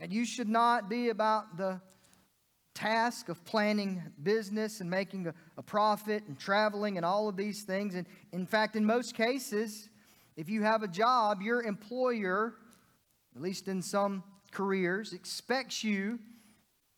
And 0.00 0.10
you 0.10 0.24
should 0.24 0.48
not 0.48 0.88
be 0.88 1.10
about 1.10 1.58
the 1.58 1.82
task 2.74 3.28
of 3.28 3.44
planning 3.44 4.02
business 4.22 4.80
and 4.80 4.88
making 4.88 5.26
a, 5.26 5.34
a, 5.58 5.62
profit 5.62 6.22
and 6.28 6.38
traveling 6.38 6.96
and 6.96 7.04
all 7.04 7.28
of 7.28 7.36
these 7.36 7.62
things. 7.64 7.94
And 7.94 8.06
in 8.32 8.46
fact, 8.46 8.74
in 8.74 8.86
most 8.86 9.14
cases, 9.14 9.90
if 10.36 10.48
you 10.48 10.62
have 10.62 10.82
a 10.82 10.88
job, 10.88 11.42
your 11.42 11.62
employer, 11.62 12.54
at 13.36 13.42
least 13.42 13.68
in 13.68 13.82
some 13.82 14.22
careers 14.50 15.12
expects 15.12 15.84
you 15.84 16.18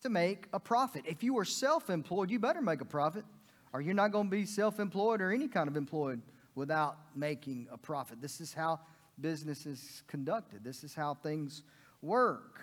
to 0.01 0.09
make 0.09 0.47
a 0.53 0.59
profit. 0.59 1.03
If 1.05 1.23
you 1.23 1.37
are 1.37 1.45
self 1.45 1.89
employed, 1.89 2.29
you 2.29 2.39
better 2.39 2.61
make 2.61 2.81
a 2.81 2.85
profit, 2.85 3.25
or 3.73 3.81
you're 3.81 3.93
not 3.93 4.11
going 4.11 4.27
to 4.27 4.31
be 4.31 4.45
self 4.45 4.79
employed 4.79 5.21
or 5.21 5.31
any 5.31 5.47
kind 5.47 5.67
of 5.67 5.77
employed 5.77 6.21
without 6.55 6.97
making 7.15 7.67
a 7.71 7.77
profit. 7.77 8.21
This 8.21 8.41
is 8.41 8.53
how 8.53 8.79
business 9.19 9.65
is 9.65 10.03
conducted, 10.07 10.63
this 10.63 10.83
is 10.83 10.93
how 10.93 11.13
things 11.15 11.63
work. 12.01 12.61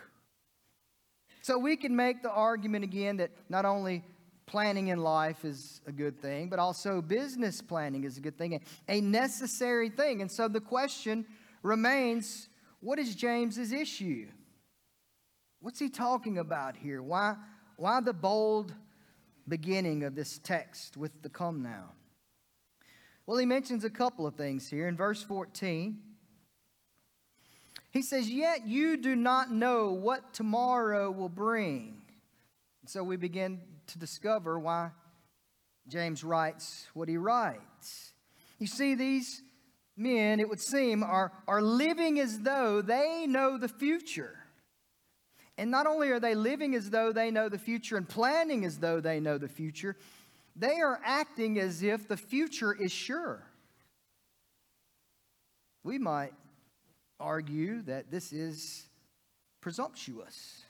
So 1.43 1.57
we 1.57 1.77
can 1.77 1.95
make 1.95 2.23
the 2.23 2.31
argument 2.31 2.85
again 2.85 3.19
that 3.19 3.31
not 3.49 3.65
only 3.65 4.05
planning 4.45 4.89
in 4.89 4.99
life 4.99 5.45
is 5.45 5.81
a 5.87 5.93
good 5.93 6.21
thing, 6.21 6.49
but 6.49 6.59
also 6.59 7.01
business 7.01 7.63
planning 7.63 8.05
is 8.05 8.19
a 8.19 8.21
good 8.21 8.37
thing, 8.37 8.61
a 8.89 9.01
necessary 9.01 9.89
thing. 9.89 10.21
And 10.21 10.31
so 10.31 10.49
the 10.49 10.61
question 10.61 11.25
remains 11.63 12.49
what 12.81 12.99
is 12.99 13.15
James's 13.15 13.73
issue? 13.73 14.29
What's 15.61 15.79
he 15.79 15.89
talking 15.89 16.39
about 16.39 16.77
here? 16.77 17.03
Why, 17.03 17.37
why 17.77 18.01
the 18.01 18.13
bold 18.13 18.75
beginning 19.49 20.05
of 20.05 20.15
this 20.15 20.39
text 20.39 20.97
with 20.97 21.23
the 21.23 21.29
come 21.29 21.63
now? 21.63 21.93
Well, 23.27 23.39
he 23.39 23.47
mentions 23.47 23.85
a 23.85 23.91
couple 23.91 24.27
of 24.27 24.37
things 24.37 24.71
here. 24.71 24.89
In 24.89 24.97
verse 24.97 25.23
14, 25.23 25.99
He 27.91 28.03
says, 28.03 28.31
Yet 28.31 28.67
you 28.67 28.97
do 28.97 29.17
not 29.17 29.51
know 29.51 29.93
what 29.93 30.33
tomorrow 30.33 31.11
will 31.11 31.29
bring. 31.29 32.03
And 32.83 32.89
so 32.89 33.03
we 33.03 33.17
begin 33.17 33.61
to 33.89 33.99
discover 33.99 34.59
why 34.59 34.93
James 35.89 36.23
writes 36.23 36.87
what 36.95 37.09
he 37.09 37.17
writes. 37.17 38.13
You 38.59 38.67
see, 38.67 38.95
these 38.95 39.43
men, 39.97 40.41
it 40.41 40.49
would 40.49 40.61
seem, 40.61 41.03
are, 41.03 41.33
are 41.47 41.63
living 41.63 42.21
as 42.21 42.41
though 42.41 42.81
they 42.81 43.27
know 43.27 43.59
the 43.59 43.69
future. 43.69 44.38
And 45.59 45.73
not 45.73 45.87
only 45.87 46.11
are 46.11 46.21
they 46.21 46.37
living 46.37 46.77
as 46.77 46.89
though 46.89 47.13
they 47.13 47.33
know 47.33 47.49
the 47.49 47.59
future 47.59 47.97
and 47.97 48.09
planning 48.09 48.65
as 48.65 48.79
though 48.79 49.01
they 49.01 49.19
know 49.19 49.37
the 49.37 49.49
future, 49.49 49.97
they 50.55 50.81
are 50.81 51.01
acting 51.05 51.59
as 51.59 51.83
if 51.83 52.07
the 52.07 52.17
future 52.17 52.73
is 52.73 52.93
sure. 52.93 53.43
We 55.83 55.99
might 55.99 56.33
argue 57.19 57.83
that 57.83 58.11
this 58.11 58.33
is 58.33 58.87
presumptuous. 59.61 60.63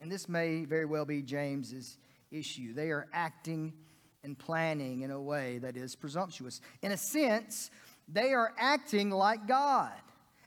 And 0.00 0.10
this 0.10 0.28
may 0.28 0.64
very 0.64 0.84
well 0.84 1.04
be 1.04 1.20
James's 1.22 1.98
issue. 2.30 2.74
They 2.74 2.90
are 2.90 3.08
acting 3.12 3.72
and 4.22 4.38
planning 4.38 5.02
in 5.02 5.10
a 5.10 5.20
way 5.20 5.58
that 5.58 5.76
is 5.76 5.96
presumptuous. 5.96 6.60
In 6.82 6.92
a 6.92 6.96
sense, 6.96 7.70
they 8.08 8.32
are 8.32 8.52
acting 8.58 9.10
like 9.10 9.48
God, 9.48 9.92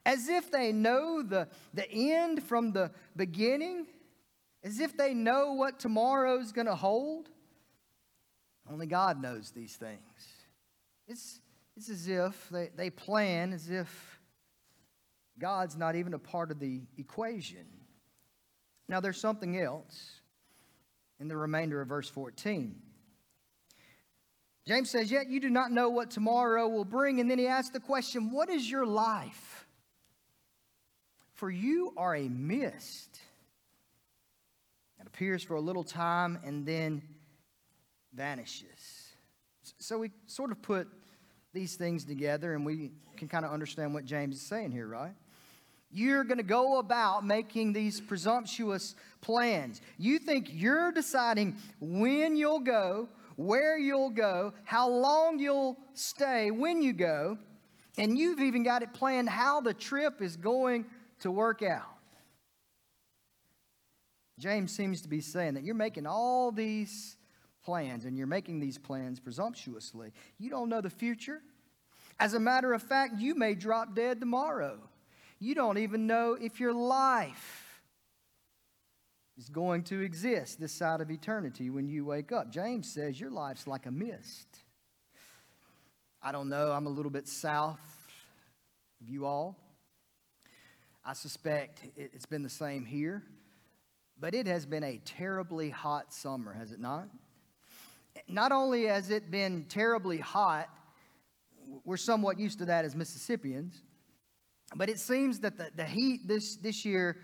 as 0.09 0.27
if 0.27 0.49
they 0.49 0.71
know 0.71 1.21
the, 1.21 1.47
the 1.71 1.87
end 1.87 2.41
from 2.41 2.71
the 2.71 2.89
beginning, 3.15 3.85
as 4.63 4.79
if 4.79 4.97
they 4.97 5.13
know 5.13 5.53
what 5.53 5.79
tomorrow's 5.79 6.51
going 6.51 6.65
to 6.65 6.75
hold. 6.75 7.29
Only 8.67 8.87
God 8.87 9.21
knows 9.21 9.51
these 9.51 9.75
things. 9.75 9.99
It's, 11.07 11.39
it's 11.77 11.89
as 11.89 12.07
if 12.07 12.49
they, 12.49 12.69
they 12.75 12.89
plan 12.89 13.53
as 13.53 13.69
if 13.69 14.19
God's 15.37 15.77
not 15.77 15.95
even 15.95 16.15
a 16.15 16.19
part 16.19 16.49
of 16.49 16.59
the 16.59 16.81
equation. 16.97 17.67
Now, 18.87 19.01
there's 19.01 19.21
something 19.21 19.59
else 19.59 20.21
in 21.19 21.27
the 21.27 21.37
remainder 21.37 21.81
of 21.81 21.87
verse 21.87 22.09
14. 22.09 22.81
James 24.65 24.89
says, 24.89 25.11
Yet 25.11 25.29
you 25.29 25.39
do 25.39 25.51
not 25.51 25.71
know 25.71 25.89
what 25.89 26.09
tomorrow 26.09 26.67
will 26.67 26.85
bring. 26.85 27.19
And 27.19 27.29
then 27.29 27.37
he 27.37 27.45
asks 27.45 27.69
the 27.69 27.79
question, 27.79 28.31
What 28.31 28.49
is 28.49 28.69
your 28.69 28.87
life? 28.87 29.58
For 31.39 31.49
you 31.49 31.93
are 31.95 32.17
a 32.17 32.27
mist 32.27 33.17
that 34.97 35.07
appears 35.07 35.41
for 35.41 35.55
a 35.55 35.61
little 35.61 35.85
time 35.85 36.37
and 36.43 36.65
then 36.65 37.01
vanishes. 38.13 39.13
So 39.77 39.99
we 39.99 40.11
sort 40.25 40.51
of 40.51 40.61
put 40.61 40.89
these 41.53 41.77
things 41.77 42.03
together 42.03 42.55
and 42.55 42.65
we 42.65 42.91
can 43.15 43.29
kind 43.29 43.45
of 43.45 43.53
understand 43.53 43.93
what 43.93 44.03
James 44.03 44.35
is 44.35 44.41
saying 44.41 44.73
here, 44.73 44.85
right? 44.85 45.13
You're 45.89 46.25
going 46.25 46.39
to 46.39 46.43
go 46.43 46.77
about 46.77 47.25
making 47.25 47.71
these 47.71 48.01
presumptuous 48.01 48.95
plans. 49.21 49.79
You 49.97 50.19
think 50.19 50.49
you're 50.51 50.91
deciding 50.91 51.55
when 51.79 52.35
you'll 52.35 52.59
go, 52.59 53.07
where 53.37 53.77
you'll 53.77 54.09
go, 54.09 54.51
how 54.65 54.89
long 54.89 55.39
you'll 55.39 55.77
stay 55.93 56.51
when 56.51 56.81
you 56.81 56.91
go, 56.91 57.37
and 57.97 58.17
you've 58.17 58.41
even 58.41 58.63
got 58.63 58.83
it 58.83 58.91
planned 58.91 59.29
how 59.29 59.61
the 59.61 59.73
trip 59.73 60.21
is 60.21 60.35
going 60.35 60.85
to 61.19 61.31
work 61.31 61.61
out. 61.61 61.85
James 64.39 64.71
seems 64.71 65.01
to 65.01 65.09
be 65.09 65.21
saying 65.21 65.55
that 65.55 65.63
you're 65.63 65.75
making 65.75 66.07
all 66.07 66.51
these 66.51 67.17
plans 67.63 68.05
and 68.05 68.17
you're 68.17 68.27
making 68.27 68.59
these 68.59 68.77
plans 68.77 69.19
presumptuously. 69.19 70.13
You 70.37 70.49
don't 70.49 70.69
know 70.69 70.81
the 70.81 70.89
future. 70.89 71.41
As 72.19 72.33
a 72.33 72.39
matter 72.39 72.73
of 72.73 72.81
fact, 72.81 73.19
you 73.19 73.35
may 73.35 73.53
drop 73.53 73.95
dead 73.95 74.19
tomorrow. 74.19 74.79
You 75.39 75.55
don't 75.55 75.77
even 75.77 76.07
know 76.07 76.37
if 76.39 76.59
your 76.59 76.73
life 76.73 77.81
is 79.37 79.49
going 79.49 79.83
to 79.83 80.01
exist 80.01 80.59
this 80.59 80.73
side 80.73 80.99
of 80.99 81.09
eternity 81.09 81.69
when 81.69 81.87
you 81.87 82.05
wake 82.05 82.31
up. 82.31 82.51
James 82.51 82.91
says 82.91 83.19
your 83.19 83.31
life's 83.31 83.67
like 83.67 83.85
a 83.85 83.91
mist. 83.91 84.47
I 86.21 86.33
don't 86.33 86.49
know, 86.49 86.71
I'm 86.71 86.87
a 86.87 86.89
little 86.89 87.11
bit 87.11 87.27
south 87.27 87.79
of 89.01 89.07
you 89.07 89.25
all. 89.25 89.57
I 91.03 91.13
suspect 91.13 91.81
it's 91.95 92.25
been 92.25 92.43
the 92.43 92.49
same 92.49 92.85
here, 92.85 93.23
but 94.19 94.35
it 94.35 94.47
has 94.47 94.65
been 94.65 94.83
a 94.83 94.99
terribly 95.05 95.69
hot 95.69 96.13
summer, 96.13 96.53
has 96.53 96.71
it 96.71 96.79
not? 96.79 97.07
Not 98.27 98.51
only 98.51 98.85
has 98.85 99.09
it 99.09 99.31
been 99.31 99.65
terribly 99.69 100.17
hot, 100.17 100.69
we're 101.85 101.97
somewhat 101.97 102.39
used 102.39 102.59
to 102.59 102.65
that 102.65 102.85
as 102.85 102.95
Mississippians, 102.95 103.81
but 104.75 104.89
it 104.89 104.99
seems 104.99 105.39
that 105.39 105.57
the, 105.57 105.69
the 105.75 105.85
heat 105.85 106.27
this, 106.27 106.57
this 106.57 106.83
year 106.85 107.17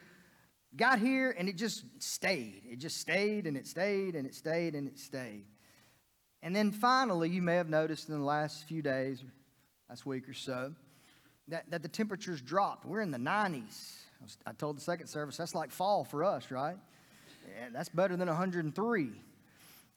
got 0.75 0.99
here 0.99 1.35
and 1.37 1.47
it 1.49 1.57
just 1.57 1.83
stayed. 1.99 2.63
It 2.65 2.79
just 2.79 2.97
stayed 2.97 3.45
and 3.45 3.57
it 3.57 3.67
stayed 3.67 4.15
and 4.15 4.25
it 4.25 4.35
stayed 4.35 4.75
and 4.75 4.87
it 4.87 4.99
stayed. 4.99 5.45
And 6.41 6.55
then 6.55 6.71
finally, 6.71 7.29
you 7.29 7.41
may 7.41 7.55
have 7.55 7.69
noticed 7.69 8.09
in 8.09 8.17
the 8.17 8.23
last 8.23 8.67
few 8.67 8.81
days, 8.81 9.23
last 9.89 10.05
week 10.05 10.29
or 10.29 10.33
so, 10.33 10.73
that, 11.49 11.69
that 11.71 11.81
the 11.81 11.87
temperatures 11.87 12.41
dropped. 12.41 12.85
We're 12.85 13.01
in 13.01 13.11
the 13.11 13.17
90s. 13.17 13.93
I, 14.45 14.53
told 14.53 14.77
the 14.77 14.81
second 14.81 15.07
service, 15.07 15.37
that's 15.37 15.53
like 15.53 15.71
fall 15.71 16.03
for 16.03 16.23
us, 16.23 16.49
right? 16.49 16.77
Yeah, 17.47 17.67
that's 17.71 17.89
better 17.89 18.15
than 18.15 18.27
103. 18.27 19.11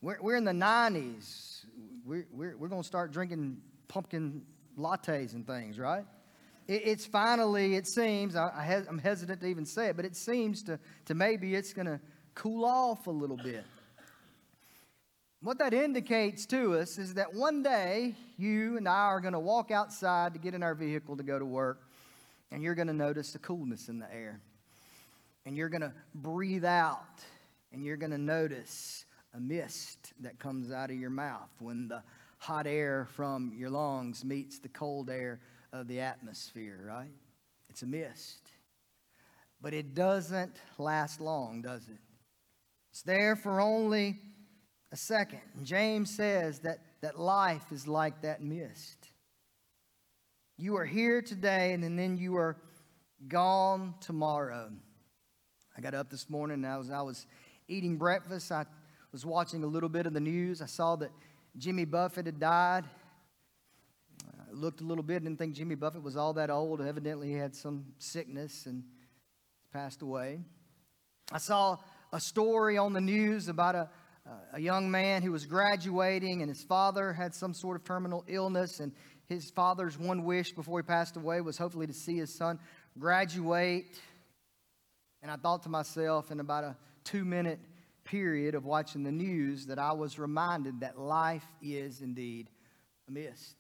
We're, 0.03 0.19
we're 0.21 0.37
in 0.37 0.45
the 0.45 0.53
90s. 0.53 1.65
We're, 2.05 2.27
we're, 2.33 2.57
we're 2.57 2.69
going 2.69 2.83
to 2.83 2.87
start 2.87 3.13
drinking 3.13 3.59
pumpkin 3.89 4.43
lattes 4.79 5.33
and 5.33 5.47
things, 5.47 5.79
right? 5.79 6.05
it's 6.69 7.07
finally, 7.07 7.77
it 7.77 7.87
seems, 7.87 8.37
I, 8.37 8.85
am 8.87 8.99
hesitant 8.99 9.41
to 9.41 9.47
even 9.47 9.65
say 9.65 9.89
it, 9.89 9.97
but 9.97 10.05
it 10.05 10.15
seems 10.15 10.63
to, 10.65 10.79
to 11.07 11.15
maybe 11.15 11.55
it's 11.55 11.73
going 11.73 11.87
to 11.87 11.99
cool 12.35 12.67
off 12.67 13.07
a 13.07 13.11
little 13.11 13.39
bit. 13.39 13.65
What 15.41 15.59
that 15.59 15.73
indicates 15.73 16.47
to 16.47 16.75
us 16.79 16.99
is 16.99 17.15
that 17.15 17.33
one 17.33 17.63
day 17.63 18.17
you 18.37 18.77
and 18.77 18.89
I 18.89 19.05
are 19.05 19.21
going 19.21 19.35
to 19.35 19.39
walk 19.39 19.71
outside 19.71 20.33
to 20.33 20.41
get 20.41 20.53
in 20.53 20.65
our 20.65 20.75
vehicle 20.75 21.17
to 21.17 21.23
go 21.23 21.39
to 21.39 21.45
work, 21.45 21.83
and 22.51 22.61
you're 22.61 22.75
going 22.75 22.89
to 22.89 22.95
notice 22.95 23.33
the 23.33 23.39
coolness 23.39 23.89
in 23.89 24.01
the 24.01 24.13
air. 24.13 24.41
And 25.47 25.57
you're 25.57 25.69
going 25.69 25.83
to 25.83 25.93
breathe 26.13 26.65
out, 26.65 27.23
and 27.73 27.85
you're 27.85 27.97
going 27.97 28.11
to 28.11 28.19
notice 28.19 29.05
a 29.33 29.39
mist 29.39 30.13
that 30.21 30.41
comes 30.41 30.73
out 30.73 30.91
of 30.91 30.97
your 30.97 31.11
mouth 31.11 31.51
when 31.61 31.87
the 31.87 32.03
hot 32.39 32.67
air 32.67 33.07
from 33.15 33.53
your 33.57 33.71
lungs 33.71 34.25
meets 34.25 34.59
the 34.59 34.69
cold 34.69 35.09
air 35.09 35.39
of 35.73 35.87
the 35.87 36.01
atmosphere, 36.01 36.85
right? 36.85 37.15
It's 37.71 37.83
a 37.83 37.87
mist. 37.87 38.51
But 39.61 39.73
it 39.73 39.95
doesn't 39.95 40.57
last 40.79 41.21
long, 41.21 41.63
does 41.63 41.89
it? 41.89 42.01
It's 42.91 43.03
there 43.03 43.37
for 43.37 43.61
only 43.61 44.19
a 44.93 44.97
second. 44.97 45.41
James 45.63 46.15
says 46.15 46.61
that, 46.61 46.79
that 47.01 47.19
life 47.19 47.65
is 47.73 47.87
like 47.87 48.23
that 48.23 48.43
mist. 48.43 49.09
You 50.57 50.77
are 50.77 50.85
here 50.85 51.23
today, 51.23 51.73
and 51.73 51.83
then 51.83 52.17
you 52.17 52.37
are 52.37 52.57
gone 53.29 53.95
tomorrow. 54.01 54.71
I 55.77 55.81
got 55.81 55.95
up 55.95 56.11
this 56.11 56.29
morning 56.29 56.65
and 56.65 56.67
I 56.67 56.79
was, 56.79 56.91
I 56.91 57.03
was 57.03 57.27
eating 57.69 57.97
breakfast. 57.97 58.51
I 58.51 58.67
was 59.13 59.25
watching 59.25 59.63
a 59.63 59.67
little 59.67 59.89
bit 59.89 60.07
of 60.07 60.13
the 60.13 60.21
news. 60.21 60.61
I 60.61 60.67
saw 60.67 60.97
that 60.97 61.11
Jimmy 61.57 61.85
Buffett 61.85 62.27
had 62.27 62.41
died 62.41 62.85
I 64.49 64.55
looked 64.55 64.81
a 64.81 64.85
little 64.85 65.03
bit, 65.03 65.23
didn't 65.25 65.39
think 65.39 65.55
Jimmy 65.55 65.75
Buffett 65.75 66.03
was 66.03 66.17
all 66.17 66.33
that 66.35 66.51
old. 66.51 66.81
Evidently, 66.81 67.29
he 67.29 67.35
had 67.35 67.55
some 67.55 67.85
sickness 67.99 68.67
and 68.67 68.83
passed 69.73 70.03
away. 70.03 70.41
I 71.31 71.39
saw 71.39 71.77
a 72.13 72.21
story 72.21 72.79
on 72.79 72.95
the 72.95 73.01
news 73.01 73.49
about 73.49 73.75
a, 73.75 73.91
Uh, 74.29 74.33
a 74.55 74.61
young 74.61 74.91
man 74.91 75.23
who 75.23 75.33
was 75.33 75.47
graduating, 75.47 76.43
and 76.43 76.51
his 76.51 76.63
father 76.63 77.15
had 77.15 77.35
some 77.35 77.55
sort 77.55 77.77
of 77.77 77.85
terminal 77.85 78.25
illness. 78.29 78.79
And 78.79 78.93
his 79.27 79.51
father's 79.51 79.99
one 79.99 80.25
wish 80.25 80.53
before 80.53 80.81
he 80.81 80.83
passed 80.83 81.17
away 81.17 81.41
was 81.41 81.57
hopefully 81.57 81.87
to 81.87 81.95
see 81.95 82.19
his 82.19 82.37
son 82.37 82.59
graduate. 82.99 83.99
And 85.23 85.31
I 85.31 85.37
thought 85.37 85.63
to 85.63 85.71
myself, 85.71 86.31
in 86.31 86.41
about 86.41 86.65
a 86.65 86.77
two 87.05 87.25
minute 87.25 87.59
period 88.05 88.55
of 88.55 88.67
watching 88.67 89.03
the 89.03 89.13
news, 89.13 89.67
that 89.67 89.79
I 89.79 89.93
was 89.93 90.19
reminded 90.19 90.81
that 90.81 90.99
life 90.99 91.47
is 91.63 92.03
indeed 92.03 92.51
a 93.09 93.13
mist. 93.13 93.57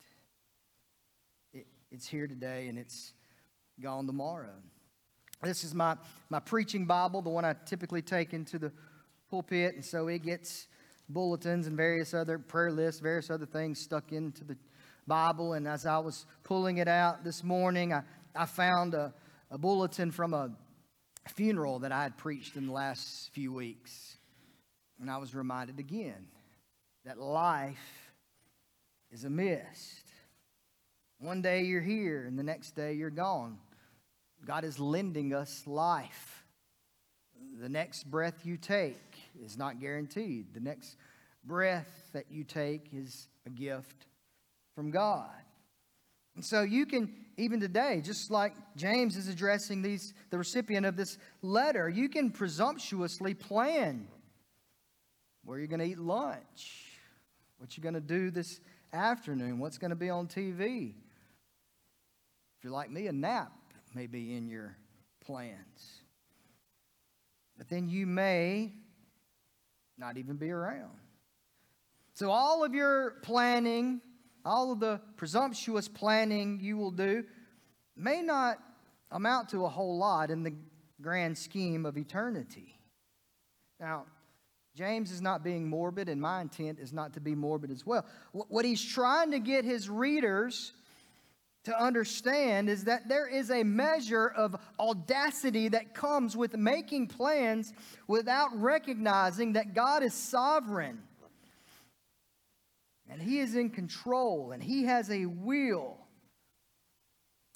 It's 1.91 2.07
here 2.07 2.27
today 2.27 2.69
and 2.69 2.79
it's 2.79 3.15
gone 3.81 4.07
tomorrow. 4.07 4.53
This 5.43 5.65
is 5.65 5.75
my, 5.75 5.97
my 6.29 6.41
preaching 6.41 6.85
Bible, 6.85 7.23
the 7.23 7.31
one 7.31 7.47
I 7.47 7.55
typically 7.65 8.03
take 8.03 8.35
into 8.35 8.59
the 8.59 8.73
pulpit, 9.31 9.75
and 9.75 9.85
so 9.85 10.09
it 10.09 10.23
gets 10.23 10.69
bulletins 11.09 11.67
and 11.67 11.77
various 11.77 12.15
other 12.15 12.39
prayer 12.39 12.71
lists, 12.71 13.01
various 13.01 13.31
other 13.31 13.47
things 13.47 13.81
stuck 13.81 14.13
into 14.13 14.45
the 14.45 14.57
Bible. 15.07 15.55
And 15.55 15.67
as 15.67 15.87
I 15.87 15.99
was 15.99 16.27
pulling 16.45 16.79
it 16.79 16.89
out 16.89 17.25
this 17.25 17.43
morning, 17.43 17.93
I, 17.93 18.03
I 18.35 18.47
found 18.47 18.95
a, 18.95 19.15
a 19.51 19.59
bulletin 19.59 20.11
from 20.11 20.35
a 20.35 20.51
funeral 21.29 21.81
that 21.81 21.93
I 21.93 22.03
had 22.03 22.17
preached 22.17 22.57
in 22.57 22.67
the 22.67 22.73
last 22.73 23.31
few 23.33 23.53
weeks. 23.53 24.17
And 25.01 25.11
I 25.11 25.19
was 25.19 25.35
reminded 25.35 25.79
again 25.79 26.27
that 27.05 27.19
life 27.19 28.13
is 29.11 29.25
a 29.25 29.31
mist. 29.31 30.05
One 31.19 31.43
day 31.43 31.63
you're 31.63 31.81
here, 31.81 32.25
and 32.27 32.39
the 32.39 32.43
next 32.43 32.77
day 32.77 32.93
you're 32.93 33.11
gone. 33.11 33.59
God 34.45 34.65
is 34.65 34.79
lending 34.79 35.35
us 35.35 35.67
life. 35.67 36.45
The 37.61 37.69
next 37.69 38.05
breath 38.05 38.45
you 38.45 38.57
take 38.57 39.08
is 39.43 39.57
not 39.57 39.81
guaranteed. 39.81 40.55
The 40.55 40.61
next 40.61 40.97
breath 41.45 42.11
that 42.13 42.31
you 42.31 42.45
take 42.45 42.89
is 42.93 43.29
a 43.47 43.51
gift 43.51 44.07
from 44.75 44.91
God. 44.91 45.31
And 46.35 46.45
so 46.45 46.63
you 46.63 46.87
can, 46.87 47.13
even 47.37 47.59
today, 47.59 48.01
just 48.01 48.31
like 48.31 48.55
James 48.77 49.17
is 49.17 49.27
addressing 49.27 49.83
these, 49.83 50.15
the 50.31 50.39
recipient 50.39 50.87
of 50.87 50.97
this 50.97 51.19
letter, 51.43 51.89
you 51.89 52.09
can 52.09 52.31
presumptuously 52.31 53.35
plan 53.35 54.07
where 55.45 55.59
you're 55.59 55.67
going 55.67 55.81
to 55.81 55.87
eat 55.87 55.99
lunch, 55.99 56.85
what 57.57 57.77
you're 57.77 57.83
going 57.83 57.95
to 57.95 58.01
do 58.01 58.31
this 58.31 58.61
afternoon, 58.93 59.59
what's 59.59 59.79
going 59.79 59.91
to 59.91 59.97
be 59.97 60.11
on 60.11 60.29
TV. 60.29 60.91
If 62.57 62.65
you're 62.65 62.73
like 62.73 62.91
me, 62.91 63.09
a 63.09 63.13
nap 63.13 63.53
may 63.95 64.07
be 64.07 64.37
in 64.37 64.47
your 64.47 64.77
plans. 65.25 66.03
But 67.57 67.69
then 67.69 67.89
you 67.89 68.07
may 68.07 68.73
not 69.99 70.17
even 70.17 70.37
be 70.37 70.51
around. 70.51 70.91
So, 72.15 72.31
all 72.31 72.65
of 72.65 72.75
your 72.75 73.17
planning, 73.23 74.01
all 74.45 74.73
of 74.73 74.81
the 74.81 75.01
presumptuous 75.17 75.89
planning 75.89 76.59
you 76.61 76.77
will 76.77 76.91
do, 76.91 77.25
may 77.97 78.23
not 78.23 78.59
amount 79.11 79.51
to 79.51 79.65
a 79.65 79.69
whole 79.69 79.99
lot 79.99 80.31
in 80.31 80.43
the 80.43 80.55
grand 81.01 81.39
scheme 81.39 81.87
of 81.87 81.97
eternity. 81.97 82.79
Now, 83.81 84.07
James 84.75 85.11
is 85.11 85.21
not 85.21 85.43
being 85.43 85.69
morbid, 85.69 86.09
and 86.09 86.21
my 86.21 86.41
intent 86.41 86.79
is 86.79 86.93
not 86.93 87.15
to 87.15 87.21
be 87.21 87.35
morbid 87.35 87.71
as 87.71 87.85
well. 87.85 88.07
What 88.33 88.65
he's 88.65 88.85
trying 88.85 89.33
to 89.33 89.41
get 89.41 89.65
his 89.65 89.89
readers 89.89 90.73
to 91.65 91.79
understand 91.79 92.69
is 92.69 92.85
that 92.85 93.09
there 93.09 93.27
is 93.29 93.51
a 93.51 93.63
measure 93.63 94.29
of 94.29 94.57
audacity 94.79 95.69
that 95.69 95.95
comes 95.95 96.37
with 96.37 96.57
making 96.57 97.09
plans 97.09 97.73
without 98.07 98.51
recognizing 98.55 99.55
that 99.55 99.75
God 99.75 100.03
is 100.03 100.15
sovereign. 100.15 101.03
And 103.11 103.21
He 103.21 103.41
is 103.41 103.55
in 103.55 103.71
control 103.71 104.53
and 104.53 104.63
He 104.63 104.85
has 104.85 105.11
a 105.11 105.27
will. 105.27 105.99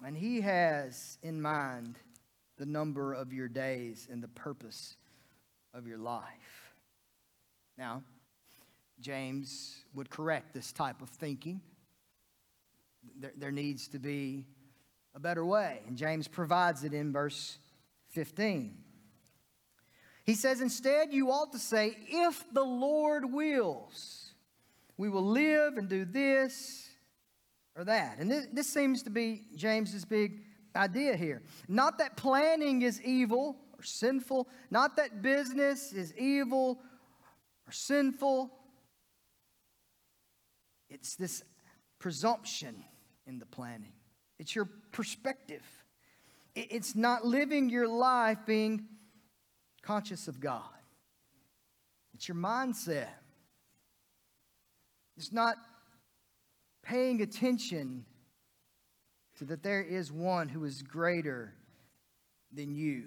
And 0.05 0.17
He 0.17 0.41
has 0.41 1.19
in 1.23 1.41
mind 1.41 1.99
the 2.59 2.67
number 2.67 3.15
of 3.15 3.33
your 3.33 3.49
days 3.49 4.09
and 4.11 4.23
the 4.23 4.29
purpose 4.29 4.97
of 5.75 5.87
your 5.87 5.99
life. 5.99 6.75
Now, 7.79 8.03
James 9.01 9.85
would 9.95 10.11
correct 10.11 10.53
this 10.53 10.73
type 10.73 11.01
of 11.03 11.09
thinking 11.09 11.61
there, 13.19 13.33
there 13.37 13.53
needs 13.53 13.89
to 13.89 13.99
be 13.99 14.47
a 15.15 15.21
better 15.21 15.45
way. 15.45 15.81
And 15.87 15.97
James 15.97 16.29
provides 16.29 16.85
it 16.85 16.95
in 16.95 17.13
verse 17.13 17.59
15. 18.11 18.77
He 20.25 20.35
says, 20.35 20.61
Instead, 20.61 21.13
you 21.13 21.31
ought 21.31 21.53
to 21.53 21.59
say, 21.59 21.97
If 22.09 22.45
the 22.53 22.63
Lord 22.63 23.33
wills, 23.33 24.35
we 24.97 25.09
will 25.09 25.25
live 25.25 25.77
and 25.77 25.89
do 25.89 26.05
this 26.05 26.89
or 27.77 27.85
that. 27.85 28.19
And 28.19 28.31
this, 28.31 28.47
this 28.53 28.67
seems 28.69 29.03
to 29.05 29.11
be 29.11 29.43
James's 29.57 30.05
big 30.05 30.43
idea 30.77 31.17
here. 31.17 31.43
Not 31.69 31.99
that 31.99 32.17
planning 32.17 32.83
is 32.83 33.01
evil 33.03 33.57
or 33.77 33.83
sinful, 33.83 34.49
not 34.71 34.97
that 34.97 35.23
business 35.23 35.93
is 35.93 36.15
evil 36.17 36.81
or 37.67 37.73
sinful. 37.73 38.53
It's 40.89 41.17
this 41.17 41.43
presumption 41.99 42.85
in 43.27 43.39
the 43.39 43.47
planning. 43.47 43.93
It's 44.39 44.55
your 44.55 44.69
perspective. 44.93 45.63
It's 46.55 46.95
not 46.95 47.25
living 47.25 47.71
your 47.71 47.89
life 47.89 48.39
being 48.47 48.87
conscious 49.83 50.29
of 50.29 50.41
God. 50.41 50.63
It's 52.15 52.29
your 52.29 52.37
mindset. 52.37 53.09
It's 55.17 55.33
not 55.33 55.57
paying 56.83 57.23
attention 57.23 58.05
to 59.39 59.45
that 59.47 59.63
there 59.63 59.83
is 59.83 60.13
one 60.13 60.49
who 60.49 60.65
is 60.65 60.83
greater 60.83 61.55
than 62.53 62.75
you. 62.75 63.05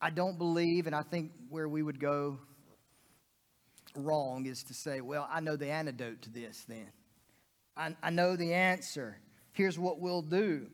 I 0.00 0.10
don't 0.10 0.38
believe, 0.38 0.86
and 0.86 0.94
I 0.94 1.02
think 1.02 1.32
where 1.50 1.68
we 1.68 1.82
would 1.82 2.00
go 2.00 2.38
wrong 3.96 4.46
is 4.46 4.62
to 4.64 4.74
say, 4.74 5.00
well, 5.00 5.28
I 5.30 5.40
know 5.40 5.56
the 5.56 5.70
antidote 5.70 6.22
to 6.22 6.30
this 6.30 6.64
then. 6.68 6.92
I, 7.78 7.94
I 8.02 8.10
know 8.10 8.36
the 8.36 8.52
answer. 8.52 9.16
Here's 9.52 9.78
what 9.78 10.00
we'll 10.00 10.22
do. 10.22 10.66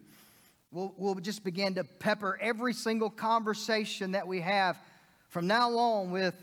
We'll, 0.73 0.95
we'll 0.97 1.15
just 1.17 1.45
begin 1.45 1.75
to 1.77 1.85
pepper 1.85 2.39
every 2.41 2.73
single 2.73 3.11
conversation 3.11 4.13
that 4.13 4.27
we 4.27 4.41
have 4.41 4.77
from 5.29 5.47
now 5.47 5.71
on 5.77 6.11
with 6.11 6.35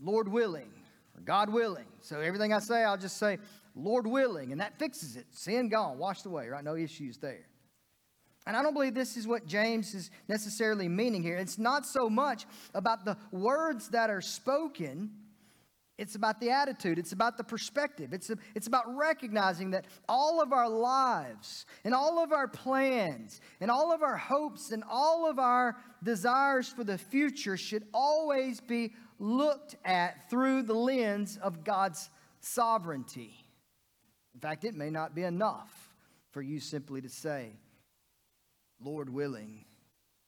Lord 0.00 0.28
willing 0.28 0.70
or 1.16 1.22
God 1.22 1.50
willing. 1.50 1.86
So 2.02 2.20
everything 2.20 2.52
I 2.52 2.58
say, 2.58 2.84
I'll 2.84 2.98
just 2.98 3.16
say, 3.16 3.38
Lord 3.74 4.06
willing, 4.06 4.52
and 4.52 4.60
that 4.60 4.78
fixes 4.78 5.16
it. 5.16 5.26
Sin 5.30 5.68
gone, 5.68 5.98
washed 5.98 6.26
away, 6.26 6.48
right? 6.48 6.64
No 6.64 6.76
issues 6.76 7.18
there. 7.18 7.46
And 8.46 8.56
I 8.56 8.62
don't 8.62 8.74
believe 8.74 8.94
this 8.94 9.16
is 9.16 9.26
what 9.26 9.46
James 9.46 9.94
is 9.94 10.10
necessarily 10.28 10.88
meaning 10.88 11.22
here. 11.22 11.36
It's 11.36 11.58
not 11.58 11.84
so 11.84 12.08
much 12.08 12.46
about 12.74 13.04
the 13.04 13.16
words 13.32 13.88
that 13.88 14.08
are 14.08 14.20
spoken 14.20 15.10
it's 15.98 16.14
about 16.14 16.40
the 16.40 16.50
attitude. 16.50 16.98
It's 16.98 17.12
about 17.12 17.38
the 17.38 17.44
perspective. 17.44 18.12
It's, 18.12 18.28
a, 18.28 18.36
it's 18.54 18.66
about 18.66 18.96
recognizing 18.96 19.70
that 19.70 19.86
all 20.08 20.42
of 20.42 20.52
our 20.52 20.68
lives 20.68 21.64
and 21.84 21.94
all 21.94 22.22
of 22.22 22.32
our 22.32 22.48
plans 22.48 23.40
and 23.60 23.70
all 23.70 23.92
of 23.92 24.02
our 24.02 24.16
hopes 24.16 24.72
and 24.72 24.84
all 24.90 25.28
of 25.28 25.38
our 25.38 25.76
desires 26.02 26.68
for 26.68 26.84
the 26.84 26.98
future 26.98 27.56
should 27.56 27.84
always 27.94 28.60
be 28.60 28.92
looked 29.18 29.76
at 29.86 30.28
through 30.28 30.62
the 30.62 30.74
lens 30.74 31.38
of 31.40 31.64
God's 31.64 32.10
sovereignty. 32.40 33.34
In 34.34 34.40
fact, 34.40 34.64
it 34.64 34.74
may 34.74 34.90
not 34.90 35.14
be 35.14 35.22
enough 35.22 35.94
for 36.30 36.42
you 36.42 36.60
simply 36.60 37.00
to 37.00 37.08
say, 37.08 37.52
Lord 38.78 39.08
willing, 39.08 39.64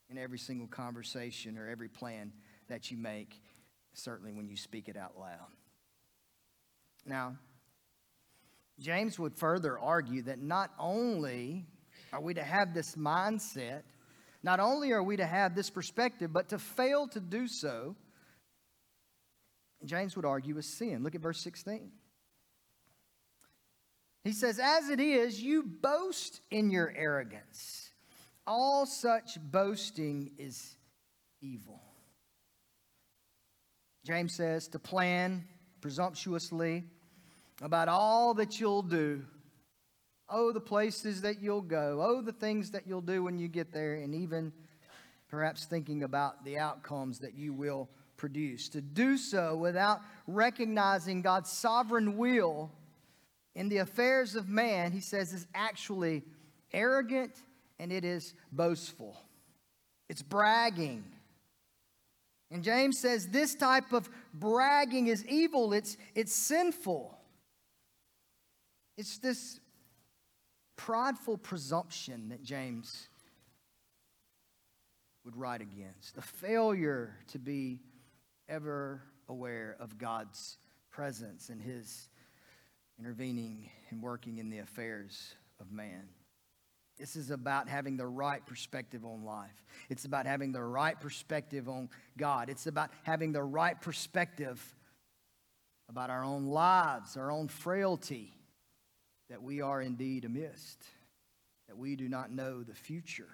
in 0.09 0.16
every 0.16 0.38
single 0.38 0.66
conversation 0.66 1.59
or 1.59 1.68
every 1.68 1.88
plan 1.88 2.33
that 2.68 2.90
you 2.90 2.96
make, 2.96 3.42
certainly 3.92 4.33
when 4.33 4.48
you 4.48 4.57
speak 4.57 4.88
it 4.88 4.96
out 4.96 5.18
loud. 5.18 5.58
Now, 7.09 7.37
James 8.79 9.18
would 9.18 9.35
further 9.35 9.79
argue 9.79 10.23
that 10.23 10.40
not 10.40 10.71
only 10.79 11.66
are 12.12 12.21
we 12.21 12.35
to 12.35 12.42
have 12.42 12.75
this 12.75 12.94
mindset, 12.97 13.83
not 14.42 14.61
only 14.61 14.92
are 14.92 15.03
we 15.03 15.16
to 15.16 15.27
have 15.27 15.55
this 15.55 15.71
perspective, 15.71 16.33
but 16.33 16.51
to 16.51 16.59
fail 16.59 17.09
to 17.09 17.21
do 17.21 17.49
so, 17.49 17.97
James 19.85 20.16
would 20.16 20.25
argue 20.25 20.57
is 20.59 20.66
sin. 20.66 21.03
Look 21.03 21.14
at 21.14 21.21
verse 21.21 21.40
16. 21.40 21.90
He 24.25 24.33
says, 24.33 24.59
As 24.59 24.90
it 24.90 25.01
is, 25.01 25.40
you 25.42 25.62
boast 25.62 26.40
in 26.51 26.71
your 26.71 26.92
arrogance. 26.94 27.90
All 28.47 28.87
such 28.87 29.38
boasting 29.40 30.33
is 30.38 30.77
evil. 31.40 31.81
James 34.05 34.35
says 34.35 34.68
to 34.68 34.79
plan 34.79 35.44
presumptuously 35.81 36.85
about 37.62 37.88
all 37.88 38.35
that 38.35 38.61
you'll 38.61 38.83
do. 38.83 39.25
Oh, 40.31 40.53
the 40.53 40.61
places 40.61 41.23
that 41.23 41.40
you'll 41.40 41.62
go. 41.62 42.01
Oh, 42.03 42.21
the 42.21 42.33
things 42.33 42.71
that 42.73 42.87
you'll 42.87 43.01
do 43.01 43.23
when 43.23 43.38
you 43.38 43.49
get 43.49 43.73
there, 43.73 43.94
and 43.94 44.14
even 44.14 44.53
perhaps 45.29 45.64
thinking 45.64 46.03
about 46.03 46.44
the 46.44 46.59
outcomes 46.59 47.18
that 47.21 47.35
you 47.35 47.53
will 47.53 47.88
produce. 48.16 48.68
To 48.71 48.81
do 48.81 49.16
so 49.16 49.57
without 49.57 50.01
recognizing 50.27 51.23
God's 51.23 51.51
sovereign 51.51 52.16
will 52.16 52.71
in 53.55 53.68
the 53.68 53.79
affairs 53.79 54.35
of 54.35 54.49
man, 54.49 54.92
he 54.92 55.01
says, 55.01 55.33
is 55.33 55.47
actually 55.55 56.25
arrogant 56.73 57.33
and 57.79 57.92
it 57.92 58.05
is 58.05 58.35
boastful. 58.53 59.16
It's 60.09 60.23
bragging. 60.23 61.05
And 62.51 62.62
James 62.62 62.99
says 62.99 63.29
this 63.29 63.55
type 63.55 63.92
of 63.92 64.09
bragging 64.33 65.09
is 65.09 65.27
evil, 65.27 65.73
it's, 65.73 65.97
it's 66.14 66.35
sinful. 66.35 67.17
It's 68.99 69.19
this 69.19 69.61
prideful 70.77 71.39
presumption 71.39 72.31
that 72.31 72.43
James 72.43 73.09
would 75.25 75.37
write 75.37 75.61
against, 75.61 76.17
the 76.17 76.23
failure 76.23 77.15
to 77.29 77.39
be 77.39 77.79
ever 78.49 79.01
aware 79.29 79.77
of 79.79 79.99
God's 79.99 80.59
presence 80.91 81.49
and 81.49 81.63
his 81.63 82.09
intervening 82.99 83.71
and 83.91 84.03
working 84.03 84.39
in 84.39 84.51
the 84.51 84.59
affairs 84.59 85.35
of 85.61 85.71
man. 85.71 86.09
This 86.99 87.15
is 87.15 87.31
about 87.31 87.69
having 87.69 87.97
the 87.97 88.07
right 88.07 88.45
perspective 88.45 89.05
on 89.05 89.23
life. 89.25 89.65
It's 89.89 90.07
about 90.07 90.27
having 90.27 90.51
the 90.51 90.63
right 90.63 90.99
perspective 90.99 91.69
on 91.69 91.89
God. 92.17 92.51
It's 92.51 92.67
about 92.67 92.91
having 93.05 93.31
the 93.31 93.45
right 93.45 93.81
perspective 93.81 94.61
about 95.89 96.11
our 96.11 96.25
own 96.25 96.47
lives, 96.47 97.17
our 97.17 97.31
own 97.31 97.47
frailty, 97.47 98.33
that 99.29 99.43
we 99.43 99.61
are 99.61 99.81
indeed 99.81 100.25
a 100.25 100.29
mist. 100.29 100.85
that 101.69 101.77
we 101.77 101.97
do 101.97 102.09
not 102.09 102.33
know 102.33 102.62
the 102.62 102.75
future. 102.75 103.29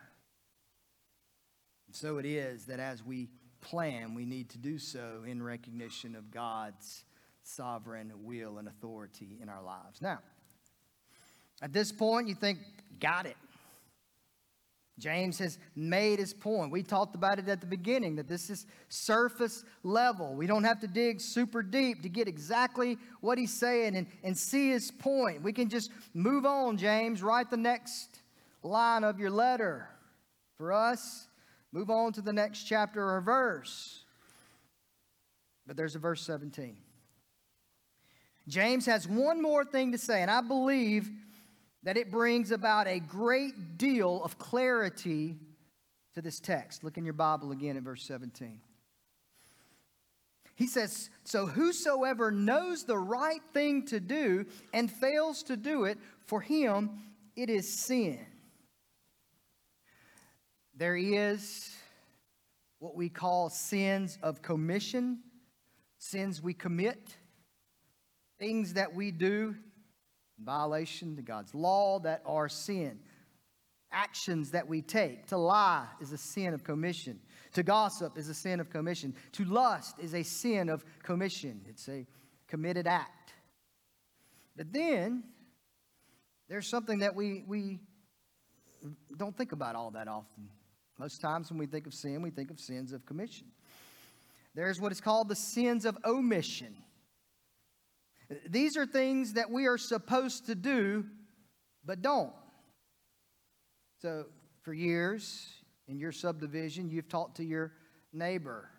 And 1.87 1.95
so 1.95 2.19
it 2.19 2.27
is 2.27 2.67
that 2.67 2.81
as 2.81 3.03
we 3.03 3.29
plan, 3.61 4.15
we 4.15 4.27
need 4.27 4.51
to 4.51 4.59
do 4.59 4.79
so 4.79 5.23
in 5.27 5.43
recognition 5.43 6.17
of 6.17 6.31
God's 6.31 7.05
sovereign 7.45 8.13
will 8.23 8.59
and 8.59 8.69
authority 8.69 9.39
in 9.41 9.49
our 9.49 9.63
lives. 9.63 10.03
Now, 10.03 10.19
at 11.63 11.73
this 11.73 11.93
point, 11.93 12.29
you 12.29 12.35
think, 12.35 12.59
got 12.99 13.27
it. 13.27 13.37
James 14.99 15.39
has 15.39 15.59
made 15.75 16.21
his 16.21 16.33
point. 16.33 16.71
We 16.71 16.83
talked 16.83 17.17
about 17.17 17.41
it 17.41 17.49
at 17.49 17.61
the 17.61 17.67
beginning 17.67 18.17
that 18.17 18.29
this 18.29 18.49
is 18.49 18.67
surface 18.89 19.65
level. 19.83 20.35
We 20.35 20.47
don't 20.47 20.63
have 20.63 20.81
to 20.81 20.87
dig 20.87 21.21
super 21.21 21.63
deep 21.63 22.03
to 22.03 22.09
get 22.09 22.29
exactly 22.29 22.99
what 23.21 23.37
he's 23.37 23.53
saying 23.53 23.97
and, 23.97 24.07
and 24.23 24.39
see 24.39 24.71
his 24.71 24.93
point. 24.93 25.43
We 25.43 25.53
can 25.53 25.69
just 25.69 25.91
move 26.15 26.47
on, 26.47 26.77
James. 26.77 27.23
Write 27.23 27.51
the 27.51 27.57
next 27.57 28.21
line 28.63 29.03
of 29.03 29.19
your 29.19 29.31
letter. 29.31 29.89
For 30.57 30.73
us, 30.73 31.27
move 31.73 31.91
on 31.91 32.13
to 32.13 32.23
the 32.23 32.33
next 32.33 32.63
chapter 32.63 33.11
or 33.11 33.21
verse. 33.21 34.05
But 35.67 35.77
there's 35.77 35.97
a 35.97 35.99
verse 35.99 36.23
17. 36.23 36.77
James 38.47 38.87
has 38.87 39.09
one 39.09 39.43
more 39.43 39.65
thing 39.65 39.91
to 39.91 39.99
say, 39.99 40.23
and 40.23 40.31
I 40.31 40.41
believe 40.41 41.11
that 41.85 41.99
it 41.99 42.11
brings 42.11 42.51
about 42.51 42.89
a 42.89 42.99
great 42.99 43.77
deal 43.77 44.23
of 44.25 44.39
clarity 44.39 45.37
to 46.15 46.23
this 46.23 46.41
text. 46.41 46.83
Look 46.83 46.97
in 46.97 47.05
your 47.05 47.15
Bible 47.15 47.53
again 47.53 47.77
at 47.77 47.83
verse 47.83 48.03
17. 48.05 48.61
He 50.57 50.67
says, 50.67 51.11
So 51.25 51.47
whosoever 51.47 52.31
knows 52.31 52.85
the 52.85 52.97
right 52.97 53.43
thing 53.53 53.85
to 53.87 54.01
do 54.01 54.47
and 54.73 54.91
fails 54.91 55.43
to 55.45 55.57
do 55.57 55.85
it, 55.85 55.99
for 56.27 56.41
him 56.41 57.03
it 57.37 57.51
is 57.51 57.71
sin. 57.71 58.25
There 60.77 60.97
is 60.97 61.71
what 62.79 62.97
we 62.97 63.09
call 63.11 63.51
sins 63.51 64.19
of 64.23 64.43
commission, 64.43 65.21
sins 65.99 66.41
we 66.41 66.55
commit, 66.55 67.15
things 68.39 68.75
that 68.75 68.95
we 68.95 69.11
do 69.11 69.55
violation 70.45 71.17
to 71.17 71.23
God's 71.23 71.55
law 71.55 71.99
that 72.01 72.23
are 72.27 72.49
sin. 72.49 72.99
Actions 73.93 74.51
that 74.51 74.69
we 74.69 74.83
take. 74.83 75.27
To 75.29 75.37
lie 75.37 75.87
is 76.01 76.13
a 76.13 76.19
sin 76.19 76.53
of 76.55 76.65
commission. 76.65 77.21
To 77.55 77.63
gossip 77.63 78.19
is 78.19 78.29
a 78.29 78.35
sin 78.35 78.61
of 78.61 78.71
commission. 78.71 79.15
To 79.33 79.45
lust 79.45 79.99
is 80.01 80.15
a 80.15 80.23
sin 80.23 80.69
of 80.69 80.85
commission. 81.03 81.61
It's 81.69 81.89
a 81.89 82.07
committed 82.49 82.87
act. 82.87 83.35
But 84.57 84.73
then 84.73 85.25
there's 86.49 86.67
something 86.67 86.99
that 86.99 87.15
we, 87.15 87.45
we 87.47 87.81
don't 89.17 89.37
think 89.37 89.53
about 89.53 89.77
all 89.77 89.91
that 89.93 90.09
often. 90.09 90.49
Most 90.99 91.21
times 91.21 91.51
when 91.51 91.59
we 91.59 91.67
think 91.67 91.87
of 91.87 91.95
sin, 91.95 92.23
we 92.23 92.31
think 92.31 92.51
of 92.51 92.61
sins 92.61 92.93
of 92.93 93.05
commission. 93.07 93.47
There's 94.55 94.81
what 94.81 94.93
is 94.93 95.01
called 95.01 95.29
the 95.29 95.37
sins 95.37 95.85
of 95.85 95.99
omission. 96.05 96.77
These 98.49 98.77
are 98.77 98.87
things 98.87 99.35
that 99.35 99.51
we 99.51 99.67
are 99.67 99.79
supposed 99.79 100.47
to 100.47 100.55
do, 100.55 101.05
but 101.85 102.03
don't. 102.03 102.33
So, 104.01 104.27
for 104.63 104.73
years 104.73 105.49
in 105.89 105.99
your 105.99 106.13
subdivision, 106.13 106.91
you've 106.91 107.09
talked 107.09 107.37
to 107.37 107.45
your 107.45 107.73
neighbor, 108.13 108.71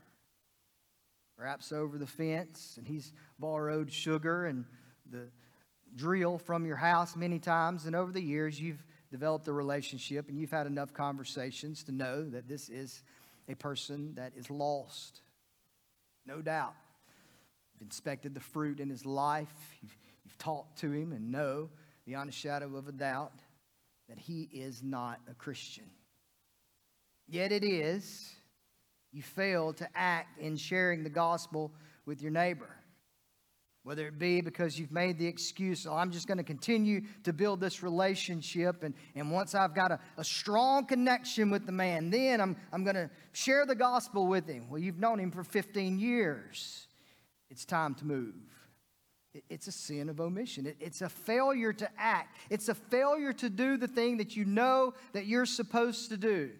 perhaps 1.38 1.72
over 1.72 1.98
the 1.98 2.08
fence, 2.08 2.76
and 2.78 2.88
he's 2.88 3.14
borrowed 3.40 3.92
sugar 3.92 4.46
and 4.46 4.66
the 5.10 5.30
drill 5.96 6.38
from 6.38 6.66
your 6.66 6.76
house 6.76 7.16
many 7.16 7.40
times. 7.40 7.86
And 7.86 7.96
over 7.96 8.12
the 8.12 8.22
years, 8.22 8.60
you've 8.60 8.84
developed 9.12 9.48
a 9.48 9.54
relationship 9.54 10.30
and 10.30 10.38
you've 10.38 10.52
had 10.52 10.68
enough 10.68 10.94
conversations 10.94 11.84
to 11.84 11.92
know 11.92 12.30
that 12.30 12.48
this 12.48 12.70
is 12.70 13.04
a 13.48 13.56
person 13.56 14.14
that 14.16 14.34
is 14.36 14.50
lost. 14.50 15.22
No 16.26 16.42
doubt. 16.42 16.74
You've 17.76 17.88
inspected 17.88 18.34
the 18.34 18.40
fruit 18.40 18.80
in 18.80 18.90
his 18.90 19.06
life. 19.06 19.54
You've, 19.82 19.98
you've 20.24 20.38
talked 20.38 20.80
to 20.80 20.92
him 20.92 21.12
and 21.12 21.32
know 21.32 21.70
beyond 22.06 22.30
a 22.30 22.34
shadow 22.34 22.76
of 22.78 22.88
a 22.88 22.92
doubt 22.92 23.34
that 24.08 24.18
he 24.18 24.50
is 24.54 24.82
not 24.84 25.20
a 25.30 25.34
Christian. 25.34 25.86
Yet 27.28 27.52
it 27.52 27.64
is, 27.64 28.34
you 29.12 29.24
fail 29.24 29.74
to 29.74 29.90
act 29.96 30.40
in 30.40 30.56
sharing 30.58 31.04
the 31.04 31.10
gospel 31.10 31.72
with 32.06 32.22
your 32.22 32.32
neighbor. 32.32 32.70
Whether 33.84 34.08
it 34.08 34.18
be 34.18 34.42
because 34.42 34.80
you've 34.80 34.92
made 34.92 35.20
the 35.20 35.28
excuse, 35.28 35.86
oh, 35.86 35.94
I'm 35.94 36.12
just 36.12 36.28
going 36.28 36.38
to 36.40 36.44
continue 36.44 37.02
to 37.24 37.34
build 37.34 37.60
this 37.60 37.84
relationship, 37.84 38.84
and, 38.84 38.96
and 39.16 39.32
once 39.32 39.54
I've 39.54 39.76
got 39.76 39.92
a, 39.92 40.00
a 40.18 40.24
strong 40.24 40.86
connection 40.86 41.52
with 41.52 41.66
the 41.66 41.72
man, 41.72 42.10
then 42.10 42.42
I'm, 42.42 42.56
I'm 42.72 42.84
going 42.84 42.96
to 42.96 43.10
share 43.32 43.66
the 43.66 43.76
gospel 43.76 44.28
with 44.28 44.48
him. 44.48 44.70
Well, 44.70 44.80
you've 44.80 44.98
known 44.98 45.20
him 45.20 45.32
for 45.32 45.44
15 45.44 46.00
years 46.00 46.88
it's 47.50 47.66
time 47.66 47.96
to 47.96 48.06
move. 48.06 48.36
It's 49.50 49.68
a 49.68 49.72
sin 49.72 50.10
of 50.10 50.22
omission. 50.22 50.74
It's 50.80 51.02
a 51.02 51.10
failure 51.10 51.74
to 51.74 51.90
act. 51.98 52.38
It's 52.50 52.70
a 52.70 52.76
failure 52.76 53.34
to 53.34 53.50
do 53.50 53.78
the 53.78 53.88
thing 53.88 54.18
that 54.18 54.36
you 54.36 54.46
know 54.46 54.94
that 55.14 55.26
you're 55.26 55.46
supposed 55.46 56.10
to 56.10 56.18
do. 56.18 56.52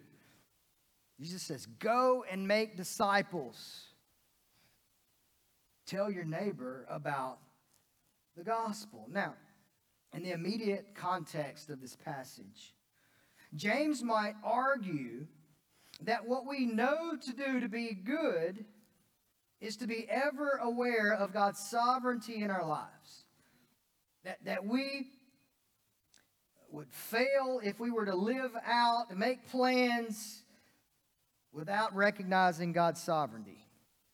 Jesus 1.18 1.42
says, 1.42 1.66
Go 1.66 2.24
and 2.30 2.46
make 2.46 2.76
disciples. 2.76 3.84
Tell 5.86 6.10
your 6.10 6.24
neighbor 6.24 6.86
about 6.90 7.38
the 8.36 8.44
gospel. 8.44 9.06
Now, 9.10 9.34
in 10.12 10.22
the 10.22 10.32
immediate 10.32 10.94
context 10.94 11.70
of 11.70 11.80
this 11.80 11.96
passage, 11.96 12.74
James 13.54 14.02
might 14.02 14.34
argue 14.44 15.26
that 16.02 16.26
what 16.26 16.46
we 16.46 16.66
know 16.66 17.16
to 17.16 17.32
do 17.32 17.60
to 17.60 17.68
be 17.68 17.94
good 17.94 18.64
is 19.60 19.76
to 19.78 19.86
be 19.86 20.06
ever 20.08 20.60
aware 20.62 21.12
of 21.12 21.32
God's 21.32 21.60
sovereignty 21.60 22.42
in 22.42 22.50
our 22.50 22.66
lives. 22.66 23.24
That, 24.24 24.38
that 24.44 24.66
we 24.66 25.08
would 26.70 26.92
fail 26.92 27.60
if 27.62 27.80
we 27.80 27.90
were 27.90 28.04
to 28.06 28.14
live 28.14 28.50
out 28.66 29.06
and 29.10 29.18
make 29.18 29.48
plans 29.50 30.42
without 31.52 31.94
recognizing 31.94 32.72
God's 32.72 33.02
sovereignty. 33.02 33.66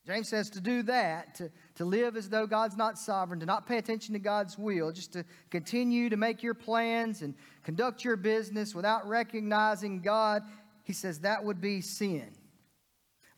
James 0.07 0.29
says 0.29 0.51
to 0.51 0.61
do 0.61 0.83
that, 0.83 1.37
to, 1.37 1.51
to 1.77 1.85
live 1.85 2.17
as 2.17 2.29
though 2.29 2.47
God's 2.47 2.77
not 2.77 2.99
sovereign, 2.99 3.39
to 3.39 3.47
not 3.47 3.67
pay 3.67 3.79
attention 3.79 4.15
to 4.15 4.19
God's 4.19 4.59
will, 4.59 4.91
just 4.91 5.13
to 5.13 5.25
continue 5.51 6.09
to 6.09 6.17
make 6.17 6.43
your 6.43 6.55
plans 6.55 7.23
and 7.23 7.35
conduct 7.63 8.05
your 8.05 8.17
business 8.17 8.75
without 8.75 9.07
recognizing 9.09 10.01
God, 10.01 10.43
he 10.83 10.93
says 10.93 11.21
that 11.21 11.45
would 11.45 11.61
be 11.61 11.81
sin. 11.81 12.35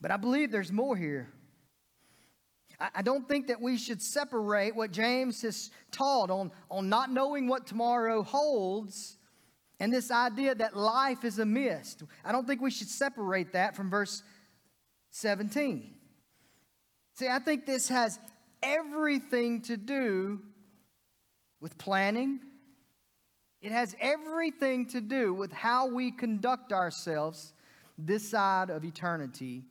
But 0.01 0.09
I 0.09 0.17
believe 0.17 0.51
there's 0.51 0.71
more 0.71 0.97
here. 0.97 1.29
I 2.79 3.01
don't 3.01 3.27
think 3.27 3.47
that 3.47 3.61
we 3.61 3.77
should 3.77 4.01
separate 4.01 4.75
what 4.75 4.91
James 4.91 5.41
has 5.43 5.71
taught 5.91 6.29
on, 6.29 6.51
on 6.69 6.89
not 6.89 7.11
knowing 7.11 7.47
what 7.47 7.67
tomorrow 7.67 8.21
holds 8.21 9.17
and 9.79 9.93
this 9.93 10.11
idea 10.11 10.55
that 10.55 10.75
life 10.75 11.23
is 11.23 11.39
a 11.39 11.45
mist. 11.45 12.03
I 12.23 12.31
don't 12.31 12.47
think 12.47 12.61
we 12.61 12.71
should 12.71 12.89
separate 12.89 13.53
that 13.53 13.75
from 13.75 13.89
verse 13.89 14.23
17. 15.11 15.93
See, 17.13 17.27
I 17.27 17.39
think 17.39 17.65
this 17.65 17.89
has 17.89 18.19
everything 18.61 19.61
to 19.63 19.77
do 19.77 20.41
with 21.61 21.77
planning. 21.77 22.39
It 23.61 23.71
has 23.71 23.95
everything 23.99 24.85
to 24.87 25.01
do 25.01 25.33
with 25.33 25.51
how 25.51 25.87
we 25.87 26.11
conduct 26.11 26.71
ourselves 26.71 27.53
this 27.97 28.29
side 28.29 28.69
of 28.69 28.83
eternity 28.83 29.63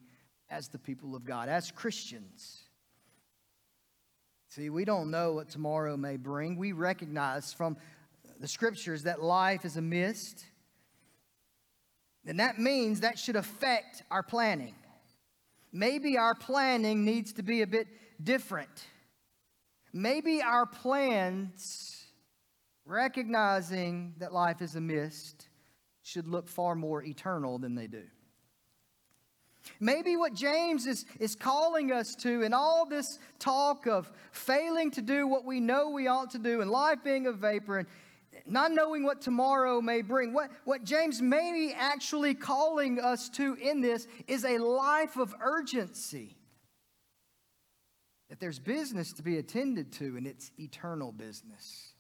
as 0.51 0.69
the 0.69 0.79
people 0.79 1.15
of 1.15 1.25
God, 1.25 1.49
as 1.49 1.71
Christians. 1.71 2.63
See, 4.55 4.71
we 4.71 4.85
don't 4.85 5.11
know 5.11 5.33
what 5.33 5.49
tomorrow 5.49 5.97
may 5.97 6.17
bring. 6.17 6.57
We 6.57 6.71
recognize 6.71 7.53
from 7.53 7.77
the 8.39 8.47
scriptures 8.47 9.03
that 9.03 9.21
life 9.21 9.65
is 9.65 9.77
a 9.77 9.83
mist. 9.83 10.45
And 12.25 12.39
that 12.39 12.61
means 12.61 13.01
that 13.01 13.19
should 13.19 13.35
affect 13.35 14.05
our 14.13 14.23
planning. 14.23 14.77
Maybe 15.73 16.17
our 16.17 16.37
planning 16.37 17.05
needs 17.05 17.33
to 17.33 17.43
be 17.43 17.63
a 17.63 17.67
bit 17.67 17.89
different. 18.23 18.87
Maybe 19.93 20.41
our 20.41 20.67
plans, 20.67 22.05
recognizing 22.87 24.15
that 24.19 24.33
life 24.33 24.63
is 24.63 24.77
a 24.77 24.81
mist, 24.81 25.49
should 26.03 26.29
look 26.29 26.47
far 26.47 26.77
more 26.77 27.03
eternal 27.03 27.59
than 27.59 27.75
they 27.75 27.89
do. 27.89 28.05
Maybe 29.81 30.17
what 30.17 30.35
James 30.35 30.87
is, 30.87 31.07
is 31.19 31.35
calling 31.35 31.93
us 31.93 32.15
to 32.17 32.43
in 32.43 32.53
all 32.53 32.87
this 32.87 33.19
talk 33.39 33.87
of 33.87 34.11
failing 34.31 34.91
to 34.93 35.03
do 35.03 35.27
what 35.27 35.45
we 35.45 35.61
know 35.61 35.91
we 35.91 36.07
ought 36.07 36.31
to 36.31 36.39
do 36.39 36.61
and 36.61 36.71
life 36.71 36.99
being 37.03 37.27
a 37.27 37.33
vapor 37.33 37.79
and 37.79 37.89
not 38.47 38.73
knowing 38.73 39.05
what 39.05 39.21
tomorrow 39.21 39.81
may 39.81 40.03
bring, 40.03 40.33
what, 40.33 40.51
what 40.65 40.85
James 40.85 41.23
may 41.23 41.53
be 41.53 41.75
actually 41.75 42.35
calling 42.35 43.01
us 43.01 43.29
to 43.31 43.55
in 43.55 43.81
this 43.81 44.07
is 44.27 44.45
a 44.45 44.59
life 44.59 45.17
of 45.17 45.35
urgency. 45.41 46.37
That 48.29 48.41
there's 48.41 48.59
business 48.59 49.13
to 49.15 49.23
be 49.23 49.39
attended 49.39 49.93
to, 49.95 50.17
and 50.17 50.27
it's 50.27 50.51
eternal 50.59 51.13
business. 51.13 51.93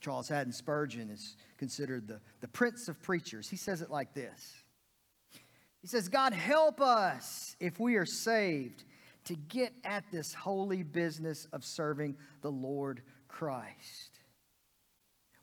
Charles 0.00 0.28
Haddon 0.28 0.52
Spurgeon 0.52 1.10
is 1.10 1.36
considered 1.58 2.08
the, 2.08 2.20
the 2.40 2.48
prince 2.48 2.88
of 2.88 3.00
preachers. 3.02 3.48
He 3.48 3.56
says 3.56 3.82
it 3.82 3.90
like 3.90 4.14
this 4.14 4.59
He 5.82 5.88
says, 5.88 6.08
God 6.08 6.32
help 6.32 6.80
us 6.80 7.56
if 7.58 7.80
we 7.80 7.96
are 7.96 8.06
saved 8.06 8.84
to 9.24 9.34
get 9.34 9.72
at 9.84 10.04
this 10.10 10.34
holy 10.34 10.82
business 10.82 11.46
of 11.52 11.64
serving 11.64 12.16
the 12.42 12.50
Lord 12.50 13.02
Christ, 13.28 14.20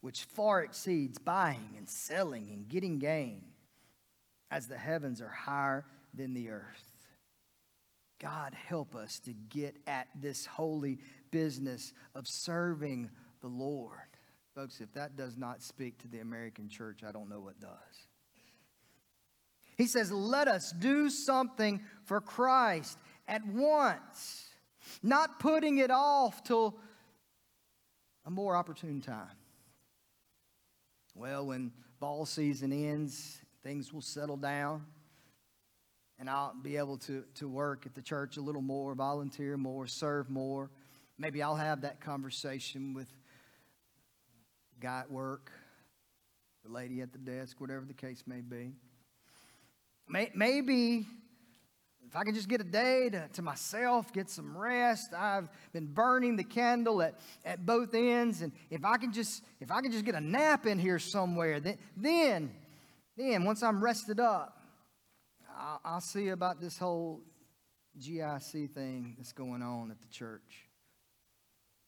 which 0.02 0.24
far 0.24 0.62
exceeds 0.62 1.18
buying 1.18 1.74
and 1.78 1.90
selling 1.90 2.50
and 2.52 2.68
getting 2.68 3.00
gain, 3.00 3.42
as 4.52 4.68
the 4.68 4.78
heavens 4.78 5.22
are 5.22 5.30
higher 5.30 5.86
than 6.14 6.34
the 6.34 6.50
earth. 6.50 7.08
God 8.20 8.56
help 8.56 8.96
us 8.96 9.20
to 9.22 9.34
get 9.50 9.76
at 9.86 10.08
this 10.16 10.46
holy 10.46 11.00
business 11.32 11.94
of 12.16 12.28
serving 12.28 13.10
the 13.42 13.48
Lord. 13.48 14.00
Folks, 14.56 14.82
if 14.82 14.92
that 14.94 15.16
does 15.16 15.38
not 15.38 15.62
speak 15.62 16.00
to 16.00 16.08
the 16.08 16.20
American 16.20 16.68
church, 16.68 17.04
I 17.08 17.12
don't 17.12 17.30
know 17.30 17.42
what 17.42 17.60
does. 17.60 18.07
He 19.78 19.86
says, 19.86 20.12
Let 20.12 20.48
us 20.48 20.72
do 20.72 21.10
something 21.10 21.82
for 22.04 22.20
Christ 22.20 22.98
at 23.28 23.46
once, 23.46 24.50
not 25.04 25.40
putting 25.40 25.78
it 25.78 25.92
off 25.92 26.44
till 26.44 26.78
a 28.26 28.32
more 28.32 28.56
opportune 28.56 29.02
time. 29.02 29.38
Well, 31.14 31.46
when 31.48 31.72
ball 32.00 32.26
season 32.26 32.72
ends, 32.72 33.40
things 33.64 33.94
will 33.94 34.02
settle 34.02 34.38
down, 34.38 34.86
and 36.20 36.30
I'll 36.30 36.54
be 36.62 36.78
able 36.78 36.98
to, 37.00 37.24
to 37.36 37.48
work 37.48 37.86
at 37.86 37.96
the 37.96 38.02
church 38.02 38.38
a 38.38 38.42
little 38.42 38.62
more, 38.62 38.96
volunteer 38.96 39.58
more, 39.58 39.88
serve 39.88 40.30
more. 40.30 40.70
Maybe 41.18 41.42
I'll 41.42 41.56
have 41.56 41.82
that 41.82 42.02
conversation 42.02 42.94
with 42.94 43.08
guy 44.80 45.00
at 45.00 45.12
work, 45.12 45.52
the 46.64 46.72
lady 46.72 47.02
at 47.02 47.12
the 47.12 47.18
desk, 47.18 47.60
whatever 47.60 47.86
the 47.86 47.94
case 47.94 48.24
may 48.28 48.42
be. 48.42 48.74
Maybe 50.08 51.06
if 52.08 52.16
I 52.16 52.24
can 52.24 52.34
just 52.34 52.48
get 52.48 52.62
a 52.62 52.64
day 52.64 53.10
to, 53.10 53.28
to 53.34 53.42
myself, 53.42 54.14
get 54.14 54.30
some 54.30 54.58
rest. 54.58 55.14
I've 55.14 55.50
been 55.74 55.88
burning 55.88 56.38
the 56.38 56.44
candle 56.44 57.02
at, 57.02 57.20
at 57.44 57.66
both 57.66 57.94
ends. 57.94 58.42
And 58.42 58.54
if 58.70 58.86
I 58.86 58.98
can 58.98 59.12
just 59.12 59.44
if 59.60 59.72
I 59.72 59.82
can 59.82 59.92
just 59.92 60.06
get 60.06 60.16
a 60.16 60.22
nap 60.22 60.66
in 60.66 60.80
here 60.80 61.00
somewhere, 61.00 61.60
then 61.60 61.78
then, 61.98 62.52
then 63.18 63.44
once 63.44 63.62
I'm 63.62 63.84
rested 63.84 64.20
up, 64.20 64.62
I'll, 65.58 65.82
I'll 65.84 66.02
see 66.02 66.30
about 66.30 66.62
this 66.62 66.78
whole 66.78 67.22
GIC 68.00 68.72
thing 68.72 69.16
that's 69.18 69.34
going 69.34 69.62
on 69.62 69.92
at 69.92 70.00
the 70.02 70.08
church 70.08 70.68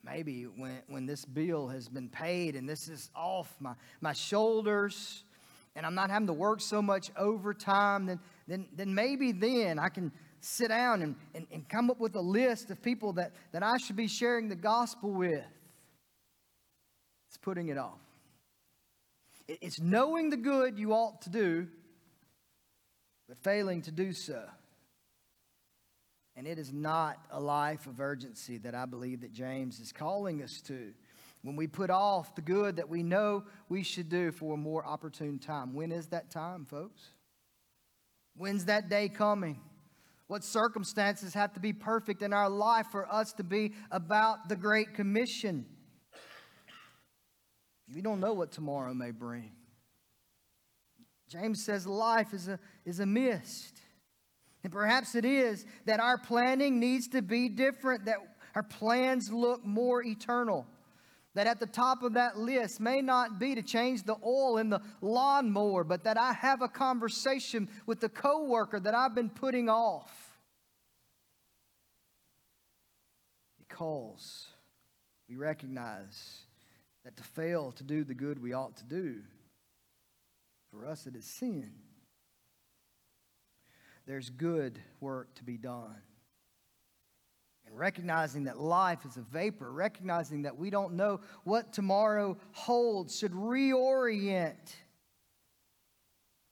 maybe 0.03 0.43
when, 0.43 0.81
when 0.87 1.05
this 1.05 1.25
bill 1.25 1.67
has 1.67 1.87
been 1.89 2.09
paid 2.09 2.55
and 2.55 2.67
this 2.67 2.87
is 2.87 3.09
off 3.15 3.53
my, 3.59 3.73
my 4.01 4.13
shoulders 4.13 5.23
and 5.79 5.85
I'm 5.85 5.95
not 5.95 6.09
having 6.09 6.27
to 6.27 6.33
work 6.33 6.59
so 6.59 6.81
much 6.81 7.09
overtime, 7.15 8.05
then, 8.05 8.19
then, 8.49 8.67
then 8.75 8.93
maybe 8.93 9.31
then 9.31 9.79
I 9.79 9.87
can 9.87 10.11
sit 10.41 10.67
down 10.67 11.01
and, 11.01 11.15
and, 11.33 11.47
and 11.53 11.69
come 11.69 11.89
up 11.89 12.01
with 12.01 12.17
a 12.17 12.21
list 12.21 12.69
of 12.69 12.81
people 12.81 13.13
that, 13.13 13.31
that 13.53 13.63
I 13.63 13.77
should 13.77 13.95
be 13.95 14.09
sharing 14.09 14.49
the 14.49 14.57
gospel 14.57 15.09
with. 15.09 15.45
It's 17.29 17.37
putting 17.37 17.69
it 17.69 17.77
off. 17.77 18.01
It's 19.47 19.79
knowing 19.79 20.29
the 20.29 20.35
good 20.35 20.77
you 20.77 20.91
ought 20.91 21.21
to 21.21 21.29
do, 21.29 21.67
but 23.29 23.37
failing 23.37 23.81
to 23.83 23.91
do 23.91 24.11
so. 24.11 24.43
And 26.35 26.45
it 26.45 26.59
is 26.59 26.73
not 26.73 27.19
a 27.31 27.39
life 27.39 27.87
of 27.87 28.01
urgency 28.01 28.57
that 28.57 28.75
I 28.75 28.85
believe 28.85 29.21
that 29.21 29.31
James 29.31 29.79
is 29.79 29.93
calling 29.93 30.43
us 30.43 30.59
to. 30.67 30.91
When 31.41 31.55
we 31.55 31.67
put 31.67 31.89
off 31.89 32.35
the 32.35 32.41
good 32.41 32.75
that 32.75 32.89
we 32.89 33.01
know 33.01 33.45
we 33.69 33.83
should 33.83 34.09
do 34.09 34.31
for 34.31 34.55
a 34.55 34.57
more 34.57 34.85
opportune 34.85 35.39
time. 35.39 35.73
When 35.73 35.91
is 35.91 36.07
that 36.07 36.29
time, 36.29 36.65
folks? 36.65 37.01
When's 38.35 38.65
that 38.65 38.89
day 38.89 39.09
coming? 39.09 39.59
What 40.27 40.43
circumstances 40.43 41.33
have 41.33 41.53
to 41.53 41.59
be 41.59 41.73
perfect 41.73 42.21
in 42.21 42.33
our 42.33 42.49
life 42.49 42.87
for 42.91 43.11
us 43.11 43.33
to 43.33 43.43
be 43.43 43.73
about 43.89 44.47
the 44.47 44.55
Great 44.55 44.93
Commission? 44.93 45.65
We 47.93 48.01
don't 48.01 48.19
know 48.19 48.33
what 48.33 48.51
tomorrow 48.51 48.93
may 48.93 49.11
bring. 49.11 49.51
James 51.29 51.63
says 51.63 51.87
life 51.87 52.33
is 52.33 52.47
a, 52.47 52.59
is 52.85 52.99
a 52.99 53.05
mist. 53.05 53.81
And 54.63 54.73
perhaps 54.73 55.15
it 55.15 55.25
is 55.25 55.65
that 55.85 55.99
our 55.99 56.17
planning 56.17 56.79
needs 56.79 57.07
to 57.09 57.21
be 57.21 57.49
different, 57.49 58.05
that 58.05 58.17
our 58.55 58.63
plans 58.63 59.31
look 59.31 59.65
more 59.65 60.03
eternal. 60.03 60.67
That 61.35 61.47
at 61.47 61.59
the 61.59 61.67
top 61.67 62.03
of 62.03 62.13
that 62.13 62.37
list 62.37 62.79
may 62.79 63.01
not 63.01 63.39
be 63.39 63.55
to 63.55 63.61
change 63.61 64.03
the 64.03 64.17
oil 64.25 64.57
in 64.57 64.69
the 64.69 64.81
lawnmower, 65.01 65.83
but 65.83 66.03
that 66.03 66.17
I 66.17 66.33
have 66.33 66.61
a 66.61 66.67
conversation 66.67 67.69
with 67.85 67.99
the 67.99 68.09
coworker 68.09 68.79
that 68.79 68.95
I've 68.95 69.13
been 69.13 69.29
putting 69.29 69.69
off. 69.69 70.11
Because 73.59 74.47
we 75.29 75.35
recognize 75.35 76.39
that 77.05 77.15
to 77.17 77.23
fail 77.23 77.71
to 77.73 77.83
do 77.83 78.03
the 78.03 78.15
good 78.15 78.41
we 78.41 78.53
ought 78.53 78.75
to 78.77 78.85
do, 78.85 79.21
for 80.71 80.85
us 80.85 81.05
it 81.05 81.15
is 81.15 81.25
sin 81.25 81.71
there's 84.09 84.31
good 84.31 84.79
work 84.99 85.35
to 85.35 85.43
be 85.43 85.55
done. 85.55 86.01
And 87.69 87.77
recognizing 87.77 88.45
that 88.45 88.59
life 88.59 89.05
is 89.05 89.17
a 89.17 89.21
vapor, 89.21 89.71
recognizing 89.71 90.41
that 90.43 90.57
we 90.57 90.69
don't 90.69 90.93
know 90.93 91.21
what 91.43 91.71
tomorrow 91.71 92.37
holds, 92.51 93.17
should 93.17 93.33
reorient 93.33 94.55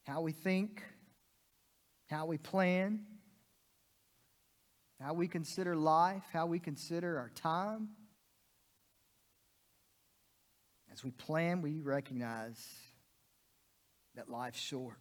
how 0.05 0.21
we 0.21 0.31
think, 0.31 0.83
how 2.09 2.27
we 2.27 2.37
plan, 2.37 3.01
how 5.01 5.13
we 5.13 5.27
consider 5.27 5.75
life, 5.75 6.23
how 6.31 6.45
we 6.45 6.59
consider 6.59 7.17
our 7.17 7.31
time. 7.35 7.89
As 10.91 11.03
we 11.03 11.11
plan, 11.11 11.61
we 11.61 11.81
recognize 11.81 12.63
that 14.15 14.29
life's 14.29 14.59
short. 14.59 14.97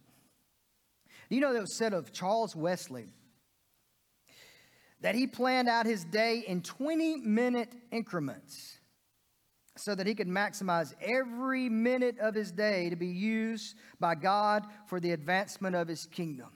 You 1.29 1.41
know, 1.41 1.53
that 1.53 1.61
was 1.61 1.77
said 1.77 1.93
of 1.93 2.11
Charles 2.11 2.55
Wesley 2.55 3.07
that 5.01 5.15
he 5.15 5.27
planned 5.27 5.69
out 5.69 5.85
his 5.85 6.03
day 6.03 6.43
in 6.47 6.61
20 6.61 7.17
minute 7.17 7.73
increments 7.91 8.77
so 9.75 9.93
that 9.93 10.07
he 10.07 10.15
could 10.15 10.27
maximize 10.27 10.93
every 11.01 11.69
minute 11.69 12.17
of 12.19 12.33
his 12.33 12.51
day 12.51 12.89
to 12.89 12.95
be 12.95 13.07
used 13.07 13.75
by 13.99 14.15
God 14.15 14.65
for 14.87 14.99
the 14.99 15.11
advancement 15.11 15.75
of 15.75 15.87
his 15.87 16.07
kingdom. 16.07 16.49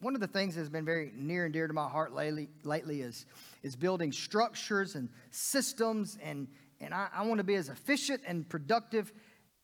One 0.00 0.14
of 0.14 0.20
the 0.20 0.26
things 0.26 0.54
that's 0.54 0.68
been 0.68 0.84
very 0.84 1.12
near 1.14 1.44
and 1.44 1.52
dear 1.52 1.66
to 1.66 1.74
my 1.74 1.88
heart 1.88 2.14
lately, 2.14 2.48
lately 2.64 3.02
is, 3.02 3.26
is 3.62 3.76
building 3.76 4.12
structures 4.12 4.94
and 4.94 5.08
systems, 5.30 6.18
and, 6.22 6.48
and 6.80 6.94
I, 6.94 7.08
I 7.14 7.26
want 7.26 7.38
to 7.38 7.44
be 7.44 7.54
as 7.54 7.68
efficient 7.68 8.22
and 8.26 8.48
productive 8.48 9.12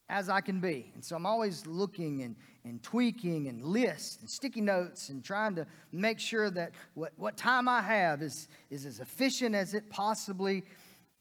as 0.08 0.28
I 0.28 0.40
can 0.40 0.60
be. 0.60 0.92
And 0.94 1.04
so 1.04 1.16
I'm 1.16 1.26
always 1.26 1.66
looking 1.66 2.22
and, 2.22 2.36
and 2.66 2.82
tweaking 2.82 3.46
and 3.46 3.64
lists 3.64 4.18
and 4.20 4.28
sticky 4.28 4.60
notes 4.60 5.08
and 5.08 5.24
trying 5.24 5.54
to 5.54 5.66
make 5.92 6.18
sure 6.18 6.50
that 6.50 6.72
what, 6.94 7.12
what 7.16 7.36
time 7.36 7.68
I 7.68 7.80
have 7.80 8.22
is, 8.22 8.48
is 8.70 8.84
as 8.84 8.98
efficient 8.98 9.54
as 9.54 9.72
it 9.72 9.88
possibly 9.88 10.64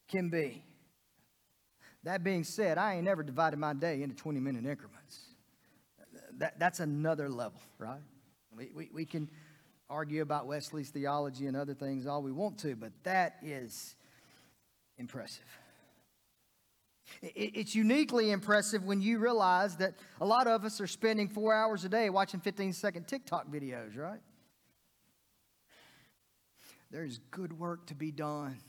can 0.08 0.29
be. 0.29 0.63
That 2.03 2.23
being 2.23 2.43
said, 2.43 2.77
I 2.77 2.95
ain't 2.95 3.08
ever 3.08 3.23
divided 3.23 3.58
my 3.58 3.73
day 3.73 4.01
into 4.01 4.15
20 4.15 4.39
minute 4.39 4.65
increments. 4.65 5.19
That, 6.38 6.60
that's 6.60 6.79
another 6.79 7.29
level, 7.29 7.62
right? 7.77 8.01
We, 8.55 8.69
we, 8.73 8.89
we 8.93 9.05
can 9.05 9.29
argue 9.89 10.21
about 10.21 10.48
Wesley's 10.48 10.89
theology 10.89 11.48
and 11.48 11.56
other 11.56 11.73
things 11.73 12.08
all 12.08 12.21
we 12.21 12.31
want 12.31 12.58
to, 12.60 12.75
but 12.75 12.91
that 13.04 13.37
is 13.43 13.96
impressive. 14.98 15.46
It's 17.21 17.75
uniquely 17.75 18.31
impressive 18.31 18.83
when 18.83 19.01
you 19.01 19.19
realize 19.19 19.77
that 19.77 19.95
a 20.19 20.25
lot 20.25 20.47
of 20.47 20.65
us 20.65 20.81
are 20.81 20.87
spending 20.87 21.29
four 21.29 21.53
hours 21.53 21.85
a 21.85 21.89
day 21.89 22.10
watching 22.10 22.39
15 22.39 22.73
second 22.73 23.08
TikTok 23.08 23.47
videos, 23.51 23.97
right? 23.97 24.19
There's 26.91 27.19
good 27.31 27.58
work 27.58 27.87
to 27.87 27.95
be 27.95 28.12
done. 28.12 28.60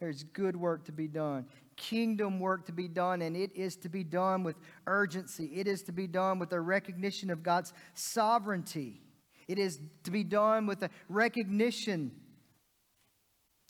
There's 0.00 0.22
good 0.22 0.54
work 0.54 0.84
to 0.84 0.92
be 0.92 1.08
done, 1.08 1.46
kingdom 1.76 2.38
work 2.38 2.66
to 2.66 2.72
be 2.72 2.86
done, 2.86 3.20
and 3.20 3.36
it 3.36 3.50
is 3.56 3.74
to 3.78 3.88
be 3.88 4.04
done 4.04 4.44
with 4.44 4.56
urgency. 4.86 5.46
It 5.54 5.66
is 5.66 5.82
to 5.82 5.92
be 5.92 6.06
done 6.06 6.38
with 6.38 6.52
a 6.52 6.60
recognition 6.60 7.30
of 7.30 7.42
God's 7.42 7.72
sovereignty. 7.94 9.00
It 9.48 9.58
is 9.58 9.80
to 10.04 10.12
be 10.12 10.22
done 10.22 10.66
with 10.66 10.84
a 10.84 10.90
recognition 11.08 12.12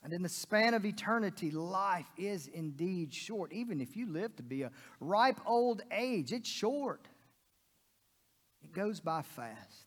and 0.03 0.13
in 0.13 0.23
the 0.23 0.29
span 0.29 0.75
of 0.75 0.85
eternity, 0.85 1.51
life 1.51 2.11
is 2.17 2.47
indeed 2.47 3.13
short. 3.13 3.53
Even 3.53 3.81
if 3.81 3.97
you 3.97 4.07
live 4.07 4.35
to 4.37 4.43
be 4.43 4.63
a 4.63 4.71
ripe 5.01 5.41
old 5.45 5.83
age, 5.91 6.33
it's 6.33 6.49
short. 6.49 7.07
It 8.63 8.73
goes 8.73 9.01
by 9.01 9.23
fast. 9.23 9.87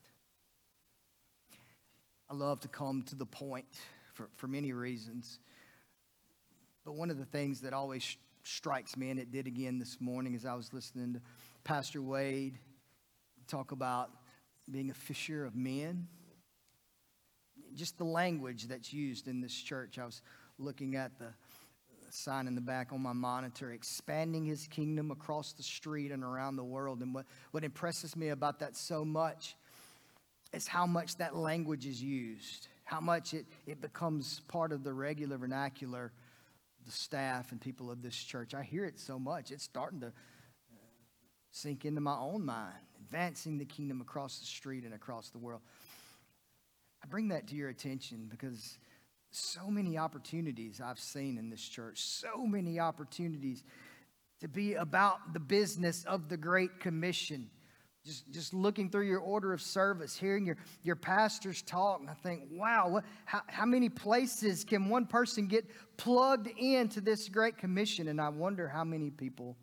I 2.30 2.34
love 2.34 2.60
to 2.62 2.68
come 2.68 3.04
to 3.04 3.16
the 3.16 3.26
point 3.26 3.66
for, 4.14 4.30
for 4.36 4.48
many 4.48 4.74
reasons. 4.74 5.40
But 6.86 6.94
one 6.94 7.10
of 7.10 7.18
the 7.18 7.26
things 7.26 7.62
that 7.62 7.74
always 7.74 8.18
strikes 8.44 8.98
me, 8.98 9.12
and 9.12 9.20
it 9.20 9.32
did 9.32 9.48
again 9.48 9.80
this 9.80 10.00
morning 10.00 10.36
as 10.36 10.46
I 10.46 10.56
was 10.56 10.74
listening 10.74 11.14
to 11.14 11.22
Pastor 11.64 12.02
Wade 12.02 12.58
talk 13.48 13.72
about 13.72 14.10
being 14.70 14.90
a 14.90 14.94
fisher 14.94 15.46
of 15.46 15.56
men. 15.56 16.08
Just 17.76 17.98
the 17.98 18.04
language 18.04 18.68
that's 18.68 18.94
used 18.94 19.28
in 19.28 19.42
this 19.42 19.54
church. 19.54 19.98
I 19.98 20.06
was 20.06 20.22
looking 20.58 20.96
at 20.96 21.18
the 21.18 21.34
sign 22.14 22.48
in 22.48 22.56
the 22.56 22.62
back 22.62 22.92
on 22.92 23.02
my 23.02 23.14
monitor, 23.14 23.72
expanding 23.72 24.46
his 24.46 24.68
kingdom 24.68 25.12
across 25.12 25.54
the 25.54 25.64
street 25.64 26.12
and 26.12 26.24
around 26.24 26.56
the 26.56 26.64
world. 26.64 27.02
And 27.02 27.14
what, 27.14 27.26
what 27.52 27.64
impresses 27.64 28.16
me 28.16 28.30
about 28.30 28.60
that 28.60 28.76
so 28.76 29.06
much 29.06 29.56
is 30.54 30.68
how 30.68 30.86
much 30.86 31.16
that 31.18 31.36
language 31.36 31.86
is 31.86 32.02
used, 32.02 32.68
how 32.84 33.00
much 33.00 33.34
it, 33.34 33.46
it 33.66 33.82
becomes 33.82 34.42
part 34.48 34.72
of 34.72 34.84
the 34.84 34.94
regular 34.94 35.38
vernacular, 35.38 36.12
the 36.86 36.92
staff 36.92 37.52
and 37.52 37.62
people 37.62 37.90
of 37.90 38.02
this 38.02 38.16
church. 38.16 38.54
I 38.54 38.64
hear 38.64 38.86
it 38.86 39.00
so 39.00 39.18
much, 39.18 39.52
it's 39.52 39.64
starting 39.64 40.02
to 40.02 40.08
uh, 40.08 40.12
sink 41.52 41.86
into 41.86 42.02
my 42.02 42.18
own 42.18 42.46
mind, 42.46 42.74
advancing 43.00 43.58
the 43.58 43.66
kingdom 43.66 44.02
across 44.02 44.40
the 44.40 44.46
street 44.46 44.84
and 44.84 44.94
across 44.94 45.30
the 45.30 45.38
world. 45.38 45.62
I 47.04 47.08
bring 47.08 47.30
that 47.30 47.48
to 47.48 47.56
your 47.56 47.70
attention 47.70 48.28
because 48.30 48.78
so 49.32 49.70
many 49.70 49.98
opportunities 49.98 50.82
I've 50.84 51.00
seen 51.00 51.38
in 51.38 51.50
this 51.50 51.62
church, 51.62 52.02
so 52.02 52.46
many 52.46 52.80
opportunities 52.80 53.64
to 54.42 54.48
be 54.48 54.74
about 54.74 55.34
the 55.34 55.40
business 55.40 56.04
of 56.06 56.30
the 56.30 56.38
Great 56.38 56.80
Commission. 56.80 57.50
Just, 58.04 58.32
just 58.32 58.54
looking 58.54 58.90
through 58.90 59.06
your 59.06 59.20
order 59.20 59.54
of 59.54 59.62
service, 59.62 60.18
hearing 60.18 60.44
your, 60.46 60.58
your 60.82 60.96
pastors 60.96 61.62
talk, 61.62 62.00
and 62.00 62.10
I 62.10 62.16
think, 62.16 62.46
wow, 62.52 62.90
what, 62.90 63.04
how, 63.26 63.42
how 63.46 63.66
many 63.66 63.90
places 63.90 64.64
can 64.64 64.90
one 64.90 65.06
person 65.06 65.46
get 65.46 65.66
plugged 65.98 66.48
into 66.58 67.00
this 67.00 67.30
Great 67.30 67.60
Commission? 67.60 68.08
And 68.08 68.20
I 68.20 68.30
wonder 68.30 68.68
how 68.68 68.84
many 68.84 69.12
people 69.12 69.56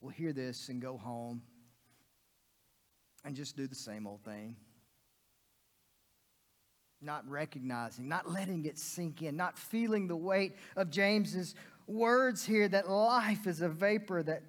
will 0.00 0.10
hear 0.10 0.32
this 0.32 0.68
and 0.68 0.82
go 0.82 0.96
home 0.96 1.42
and 3.24 3.36
just 3.36 3.56
do 3.56 3.68
the 3.68 3.76
same 3.76 4.06
old 4.08 4.24
thing 4.24 4.56
not 7.00 7.28
recognizing, 7.28 8.08
not 8.08 8.30
letting 8.30 8.64
it 8.64 8.78
sink 8.78 9.22
in, 9.22 9.36
not 9.36 9.58
feeling 9.58 10.08
the 10.08 10.16
weight 10.16 10.54
of 10.76 10.90
James's 10.90 11.54
words 11.86 12.44
here 12.44 12.68
that 12.68 12.90
life 12.90 13.46
is 13.46 13.60
a 13.60 13.68
vapor 13.68 14.22
that 14.22 14.42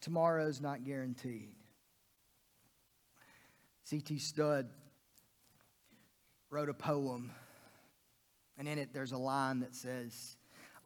tomorrow's 0.00 0.60
not 0.60 0.84
guaranteed. 0.84 1.54
C.T. 3.84 4.18
Studd 4.18 4.68
wrote 6.50 6.68
a 6.68 6.74
poem, 6.74 7.32
and 8.58 8.68
in 8.68 8.78
it 8.78 8.90
there's 8.92 9.12
a 9.12 9.18
line 9.18 9.60
that 9.60 9.74
says, 9.74 10.36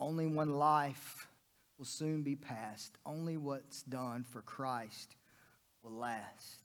Only 0.00 0.26
one 0.26 0.54
life 0.54 1.28
will 1.76 1.84
soon 1.84 2.22
be 2.22 2.36
past, 2.36 2.96
only 3.04 3.36
what's 3.36 3.82
done 3.82 4.24
for 4.24 4.42
Christ 4.42 5.16
will 5.82 5.92
last. 5.98 6.62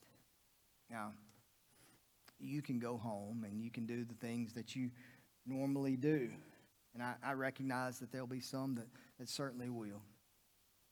Now, 0.90 1.14
you 2.40 2.62
can 2.62 2.80
go 2.80 2.98
home 2.98 3.46
and 3.48 3.62
you 3.62 3.70
can 3.70 3.86
do 3.86 4.04
the 4.04 4.14
things 4.16 4.54
that 4.54 4.76
you 4.76 4.92
normally 5.46 5.96
do. 5.96 6.30
And 6.94 7.04
I, 7.04 7.16
I 7.24 7.34
recognize 7.34 8.00
that 8.00 8.12
there'll 8.12 8.28
be 8.28 8.40
some 8.40 8.76
that, 8.76 8.88
that 9.20 9.30
certainly 9.30 9.70
will. 9.70 10.02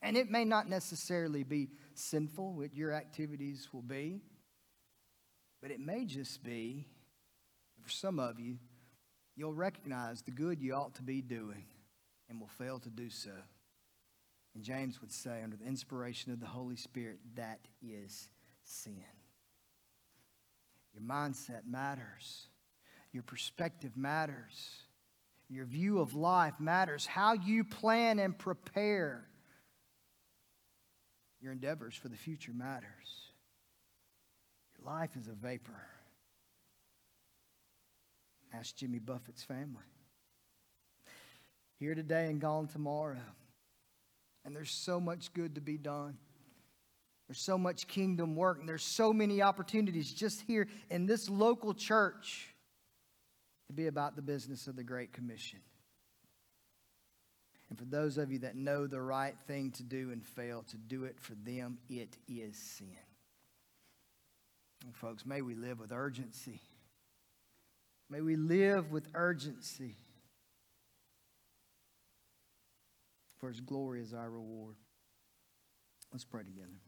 And 0.01 0.15
it 0.15 0.29
may 0.29 0.45
not 0.45 0.69
necessarily 0.69 1.43
be 1.43 1.69
sinful, 1.95 2.53
what 2.53 2.75
your 2.75 2.93
activities 2.93 3.67
will 3.73 3.81
be, 3.81 4.21
but 5.61 5.71
it 5.71 5.79
may 5.79 6.05
just 6.05 6.43
be, 6.43 6.85
for 7.81 7.89
some 7.89 8.19
of 8.19 8.39
you, 8.39 8.57
you'll 9.35 9.55
recognize 9.55 10.21
the 10.21 10.31
good 10.31 10.61
you 10.61 10.75
ought 10.75 10.93
to 10.95 11.01
be 11.01 11.21
doing 11.21 11.65
and 12.29 12.39
will 12.39 12.47
fail 12.47 12.79
to 12.79 12.89
do 12.89 13.09
so. 13.09 13.31
And 14.53 14.63
James 14.63 15.01
would 15.01 15.11
say, 15.11 15.41
under 15.43 15.55
the 15.55 15.65
inspiration 15.65 16.31
of 16.31 16.39
the 16.39 16.47
Holy 16.47 16.75
Spirit, 16.75 17.19
that 17.35 17.59
is 17.81 18.29
sin. 18.63 19.03
Your 20.97 21.07
mindset 21.07 21.61
matters. 21.69 22.47
Your 23.11 23.23
perspective 23.23 23.95
matters. 23.95 24.71
Your 25.49 25.65
view 25.65 25.99
of 25.99 26.15
life 26.15 26.55
matters. 26.59 27.05
How 27.05 27.33
you 27.33 27.63
plan 27.63 28.19
and 28.19 28.37
prepare 28.37 29.27
your 31.39 31.51
endeavors 31.51 31.95
for 31.95 32.09
the 32.09 32.17
future 32.17 32.51
matters. 32.53 33.31
Your 34.77 34.91
life 34.91 35.11
is 35.15 35.27
a 35.27 35.33
vapor. 35.33 35.87
Ask 38.53 38.75
Jimmy 38.75 38.99
Buffett's 38.99 39.43
family. 39.43 39.83
Here 41.79 41.93
today 41.93 42.25
and 42.25 42.41
gone 42.41 42.67
tomorrow. 42.67 43.17
And 44.43 44.55
there's 44.55 44.71
so 44.71 44.99
much 44.99 45.31
good 45.33 45.55
to 45.55 45.61
be 45.61 45.77
done. 45.77 46.17
There's 47.27 47.39
so 47.39 47.57
much 47.57 47.87
kingdom 47.87 48.35
work, 48.35 48.59
and 48.59 48.69
there's 48.69 48.85
so 48.85 49.11
many 49.11 49.41
opportunities 49.41 50.11
just 50.11 50.41
here 50.41 50.67
in 50.89 51.05
this 51.05 51.29
local 51.29 51.73
church 51.73 52.53
to 53.67 53.73
be 53.73 53.87
about 53.87 54.15
the 54.15 54.21
business 54.21 54.67
of 54.67 54.77
the 54.77 54.83
Great 54.83 55.11
Commission. 55.11 55.59
And 57.69 57.77
for 57.77 57.83
those 57.83 58.17
of 58.17 58.31
you 58.31 58.39
that 58.39 58.55
know 58.55 58.87
the 58.87 59.01
right 59.01 59.35
thing 59.45 59.71
to 59.71 59.83
do 59.83 60.11
and 60.11 60.25
fail 60.25 60.63
to 60.69 60.77
do 60.77 61.03
it 61.03 61.19
for 61.19 61.35
them, 61.35 61.79
it 61.89 62.17
is 62.29 62.55
sin. 62.55 62.87
And 64.85 64.95
folks, 64.95 65.25
may 65.25 65.41
we 65.41 65.53
live 65.53 65.79
with 65.79 65.91
urgency. 65.91 66.61
May 68.09 68.21
we 68.21 68.37
live 68.37 68.89
with 68.89 69.07
urgency. 69.13 69.97
For 73.39 73.49
his 73.49 73.59
glory 73.59 74.01
is 74.01 74.13
our 74.13 74.29
reward. 74.29 74.75
Let's 76.13 76.23
pray 76.23 76.43
together. 76.43 76.79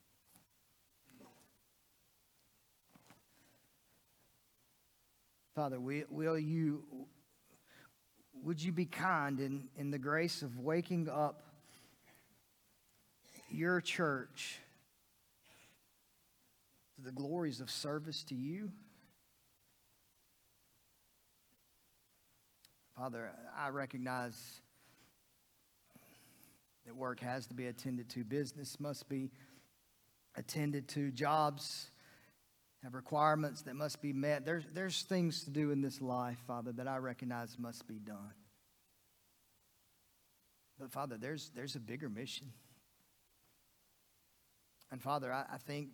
Father, 5.55 5.79
will 5.79 6.37
you, 6.37 6.83
would 8.43 8.61
you 8.61 8.71
be 8.71 8.85
kind 8.85 9.39
in, 9.39 9.67
in 9.75 9.91
the 9.91 9.97
grace 9.97 10.41
of 10.41 10.59
waking 10.59 11.09
up 11.09 11.41
your 13.49 13.81
church 13.81 14.59
to 16.95 17.01
the 17.01 17.11
glories 17.11 17.61
of 17.61 17.71
service 17.71 18.23
to 18.25 18.35
you? 18.35 18.71
Father, 22.95 23.31
I 23.57 23.69
recognize 23.69 24.61
that 26.85 26.95
work 26.95 27.21
has 27.21 27.47
to 27.47 27.55
be 27.55 27.65
attended 27.67 28.09
to, 28.09 28.23
business 28.23 28.79
must 28.79 29.09
be 29.09 29.31
attended 30.35 30.87
to, 30.89 31.11
jobs 31.11 31.89
have 32.83 32.93
requirements 32.93 33.63
that 33.63 33.75
must 33.75 34.01
be 34.01 34.13
met. 34.13 34.45
There's, 34.45 34.63
there's 34.73 35.03
things 35.03 35.43
to 35.43 35.49
do 35.49 35.71
in 35.71 35.81
this 35.81 36.01
life, 36.01 36.37
Father, 36.47 36.71
that 36.73 36.87
I 36.87 36.97
recognize 36.97 37.57
must 37.59 37.87
be 37.87 37.99
done. 37.99 38.33
But, 40.79 40.91
Father, 40.91 41.17
there's, 41.17 41.51
there's 41.53 41.75
a 41.75 41.79
bigger 41.79 42.07
mission. 42.07 42.53
And, 44.91 45.01
Father, 45.01 45.31
I, 45.31 45.45
I 45.53 45.57
think 45.57 45.89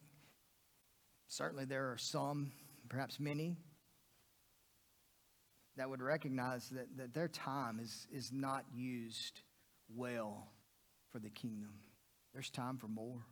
certainly 1.28 1.66
there 1.66 1.92
are 1.92 1.98
some, 1.98 2.52
perhaps 2.88 3.20
many, 3.20 3.58
that 5.76 5.90
would 5.90 6.02
recognize 6.02 6.70
that, 6.70 6.88
that 6.98 7.14
their 7.14 7.28
time 7.28 7.80
is, 7.82 8.08
is 8.14 8.32
not 8.32 8.64
used 8.74 9.42
well 9.94 10.48
for 11.12 11.20
the 11.20 11.30
kingdom. 11.30 11.74
There's 12.34 12.50
time 12.50 12.78
for 12.78 12.88
more. 12.88 13.26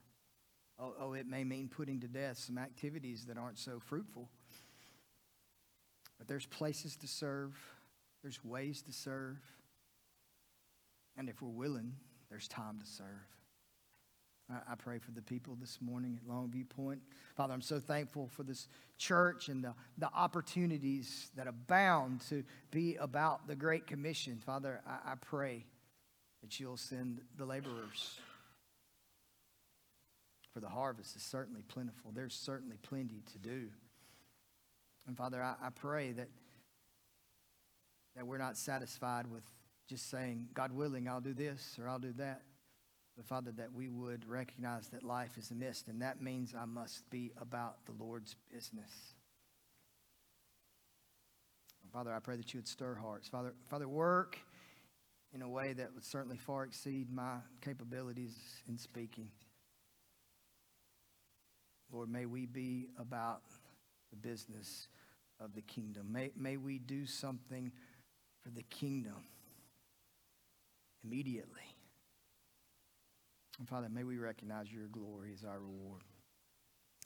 Oh, 0.78 0.94
oh, 1.00 1.12
it 1.12 1.26
may 1.26 1.44
mean 1.44 1.68
putting 1.68 2.00
to 2.00 2.08
death 2.08 2.38
some 2.38 2.58
activities 2.58 3.26
that 3.26 3.38
aren't 3.38 3.58
so 3.58 3.78
fruitful. 3.78 4.28
But 6.18 6.26
there's 6.26 6.46
places 6.46 6.96
to 6.96 7.06
serve, 7.06 7.56
there's 8.22 8.44
ways 8.44 8.82
to 8.82 8.92
serve. 8.92 9.38
And 11.16 11.28
if 11.28 11.40
we're 11.42 11.48
willing, 11.48 11.92
there's 12.28 12.48
time 12.48 12.80
to 12.80 12.86
serve. 12.86 13.06
I, 14.50 14.74
pray 14.74 14.98
for 14.98 15.10
the 15.12 15.22
people 15.22 15.56
this 15.58 15.78
morning 15.80 16.18
at 16.20 16.28
Longview 16.28 16.68
Point. 16.68 17.00
Father, 17.34 17.54
I'm 17.54 17.62
so 17.62 17.80
thankful 17.80 18.28
for 18.28 18.42
this 18.42 18.68
church 18.98 19.48
and 19.48 19.64
the, 19.64 19.72
the 19.96 20.10
opportunities 20.12 21.30
that 21.34 21.46
abound 21.46 22.20
to 22.28 22.44
be 22.70 22.96
about 22.96 23.46
the 23.48 23.56
Great 23.56 23.86
Commission. 23.86 24.38
Father, 24.44 24.82
I, 24.86 25.12
I 25.12 25.14
pray 25.14 25.64
that 26.42 26.60
you'll 26.60 26.76
send 26.76 27.22
the 27.38 27.46
laborers 27.46 28.18
for 30.54 30.60
the 30.60 30.68
harvest 30.68 31.16
is 31.16 31.22
certainly 31.22 31.62
plentiful. 31.66 32.12
There's 32.14 32.32
certainly 32.32 32.76
plenty 32.80 33.22
to 33.32 33.38
do. 33.38 33.68
And 35.06 35.16
Father, 35.16 35.42
I, 35.42 35.56
I 35.60 35.70
pray 35.70 36.12
that, 36.12 36.28
that 38.14 38.26
we're 38.26 38.38
not 38.38 38.56
satisfied 38.56 39.26
with 39.26 39.42
just 39.88 40.08
saying, 40.08 40.46
God 40.54 40.72
willing, 40.72 41.08
I'll 41.08 41.20
do 41.20 41.34
this 41.34 41.76
or 41.78 41.88
I'll 41.88 41.98
do 41.98 42.12
that. 42.18 42.42
But 43.16 43.26
Father, 43.26 43.50
that 43.52 43.72
we 43.72 43.88
would 43.88 44.26
recognize 44.28 44.88
that 44.88 45.02
life 45.02 45.36
is 45.36 45.50
a 45.50 45.54
mist, 45.54 45.88
and 45.88 46.02
that 46.02 46.22
means 46.22 46.54
I 46.56 46.64
must 46.64 47.08
be 47.10 47.32
about 47.40 47.84
the 47.86 47.92
Lord's 47.92 48.34
business. 48.52 48.90
Father, 51.92 52.12
I 52.12 52.18
pray 52.18 52.36
that 52.36 52.52
you 52.52 52.58
would 52.58 52.66
stir 52.66 52.94
hearts. 52.96 53.28
Father, 53.28 53.54
Father, 53.68 53.86
work 53.86 54.36
in 55.32 55.42
a 55.42 55.48
way 55.48 55.72
that 55.74 55.94
would 55.94 56.04
certainly 56.04 56.36
far 56.36 56.64
exceed 56.64 57.08
my 57.12 57.36
capabilities 57.60 58.36
in 58.68 58.78
speaking. 58.78 59.28
Lord, 61.94 62.10
may 62.10 62.26
we 62.26 62.46
be 62.46 62.88
about 62.98 63.42
the 64.10 64.16
business 64.16 64.88
of 65.38 65.54
the 65.54 65.62
kingdom. 65.62 66.10
May, 66.10 66.32
may 66.36 66.56
we 66.56 66.78
do 66.80 67.06
something 67.06 67.70
for 68.42 68.50
the 68.50 68.64
kingdom 68.64 69.24
immediately. 71.04 71.60
And 73.60 73.68
Father, 73.68 73.88
may 73.88 74.02
we 74.02 74.18
recognize 74.18 74.72
your 74.72 74.88
glory 74.88 75.30
as 75.32 75.44
our 75.44 75.60
reward. 75.60 76.02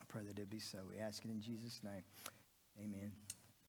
I 0.01 0.05
pray 0.09 0.23
that 0.27 0.39
it 0.39 0.49
be 0.49 0.59
so. 0.59 0.79
We 0.89 0.99
ask 0.99 1.23
it 1.23 1.31
in 1.31 1.43
Jesus' 1.43 1.81
name. 1.85 2.03
Amen. 2.83 3.13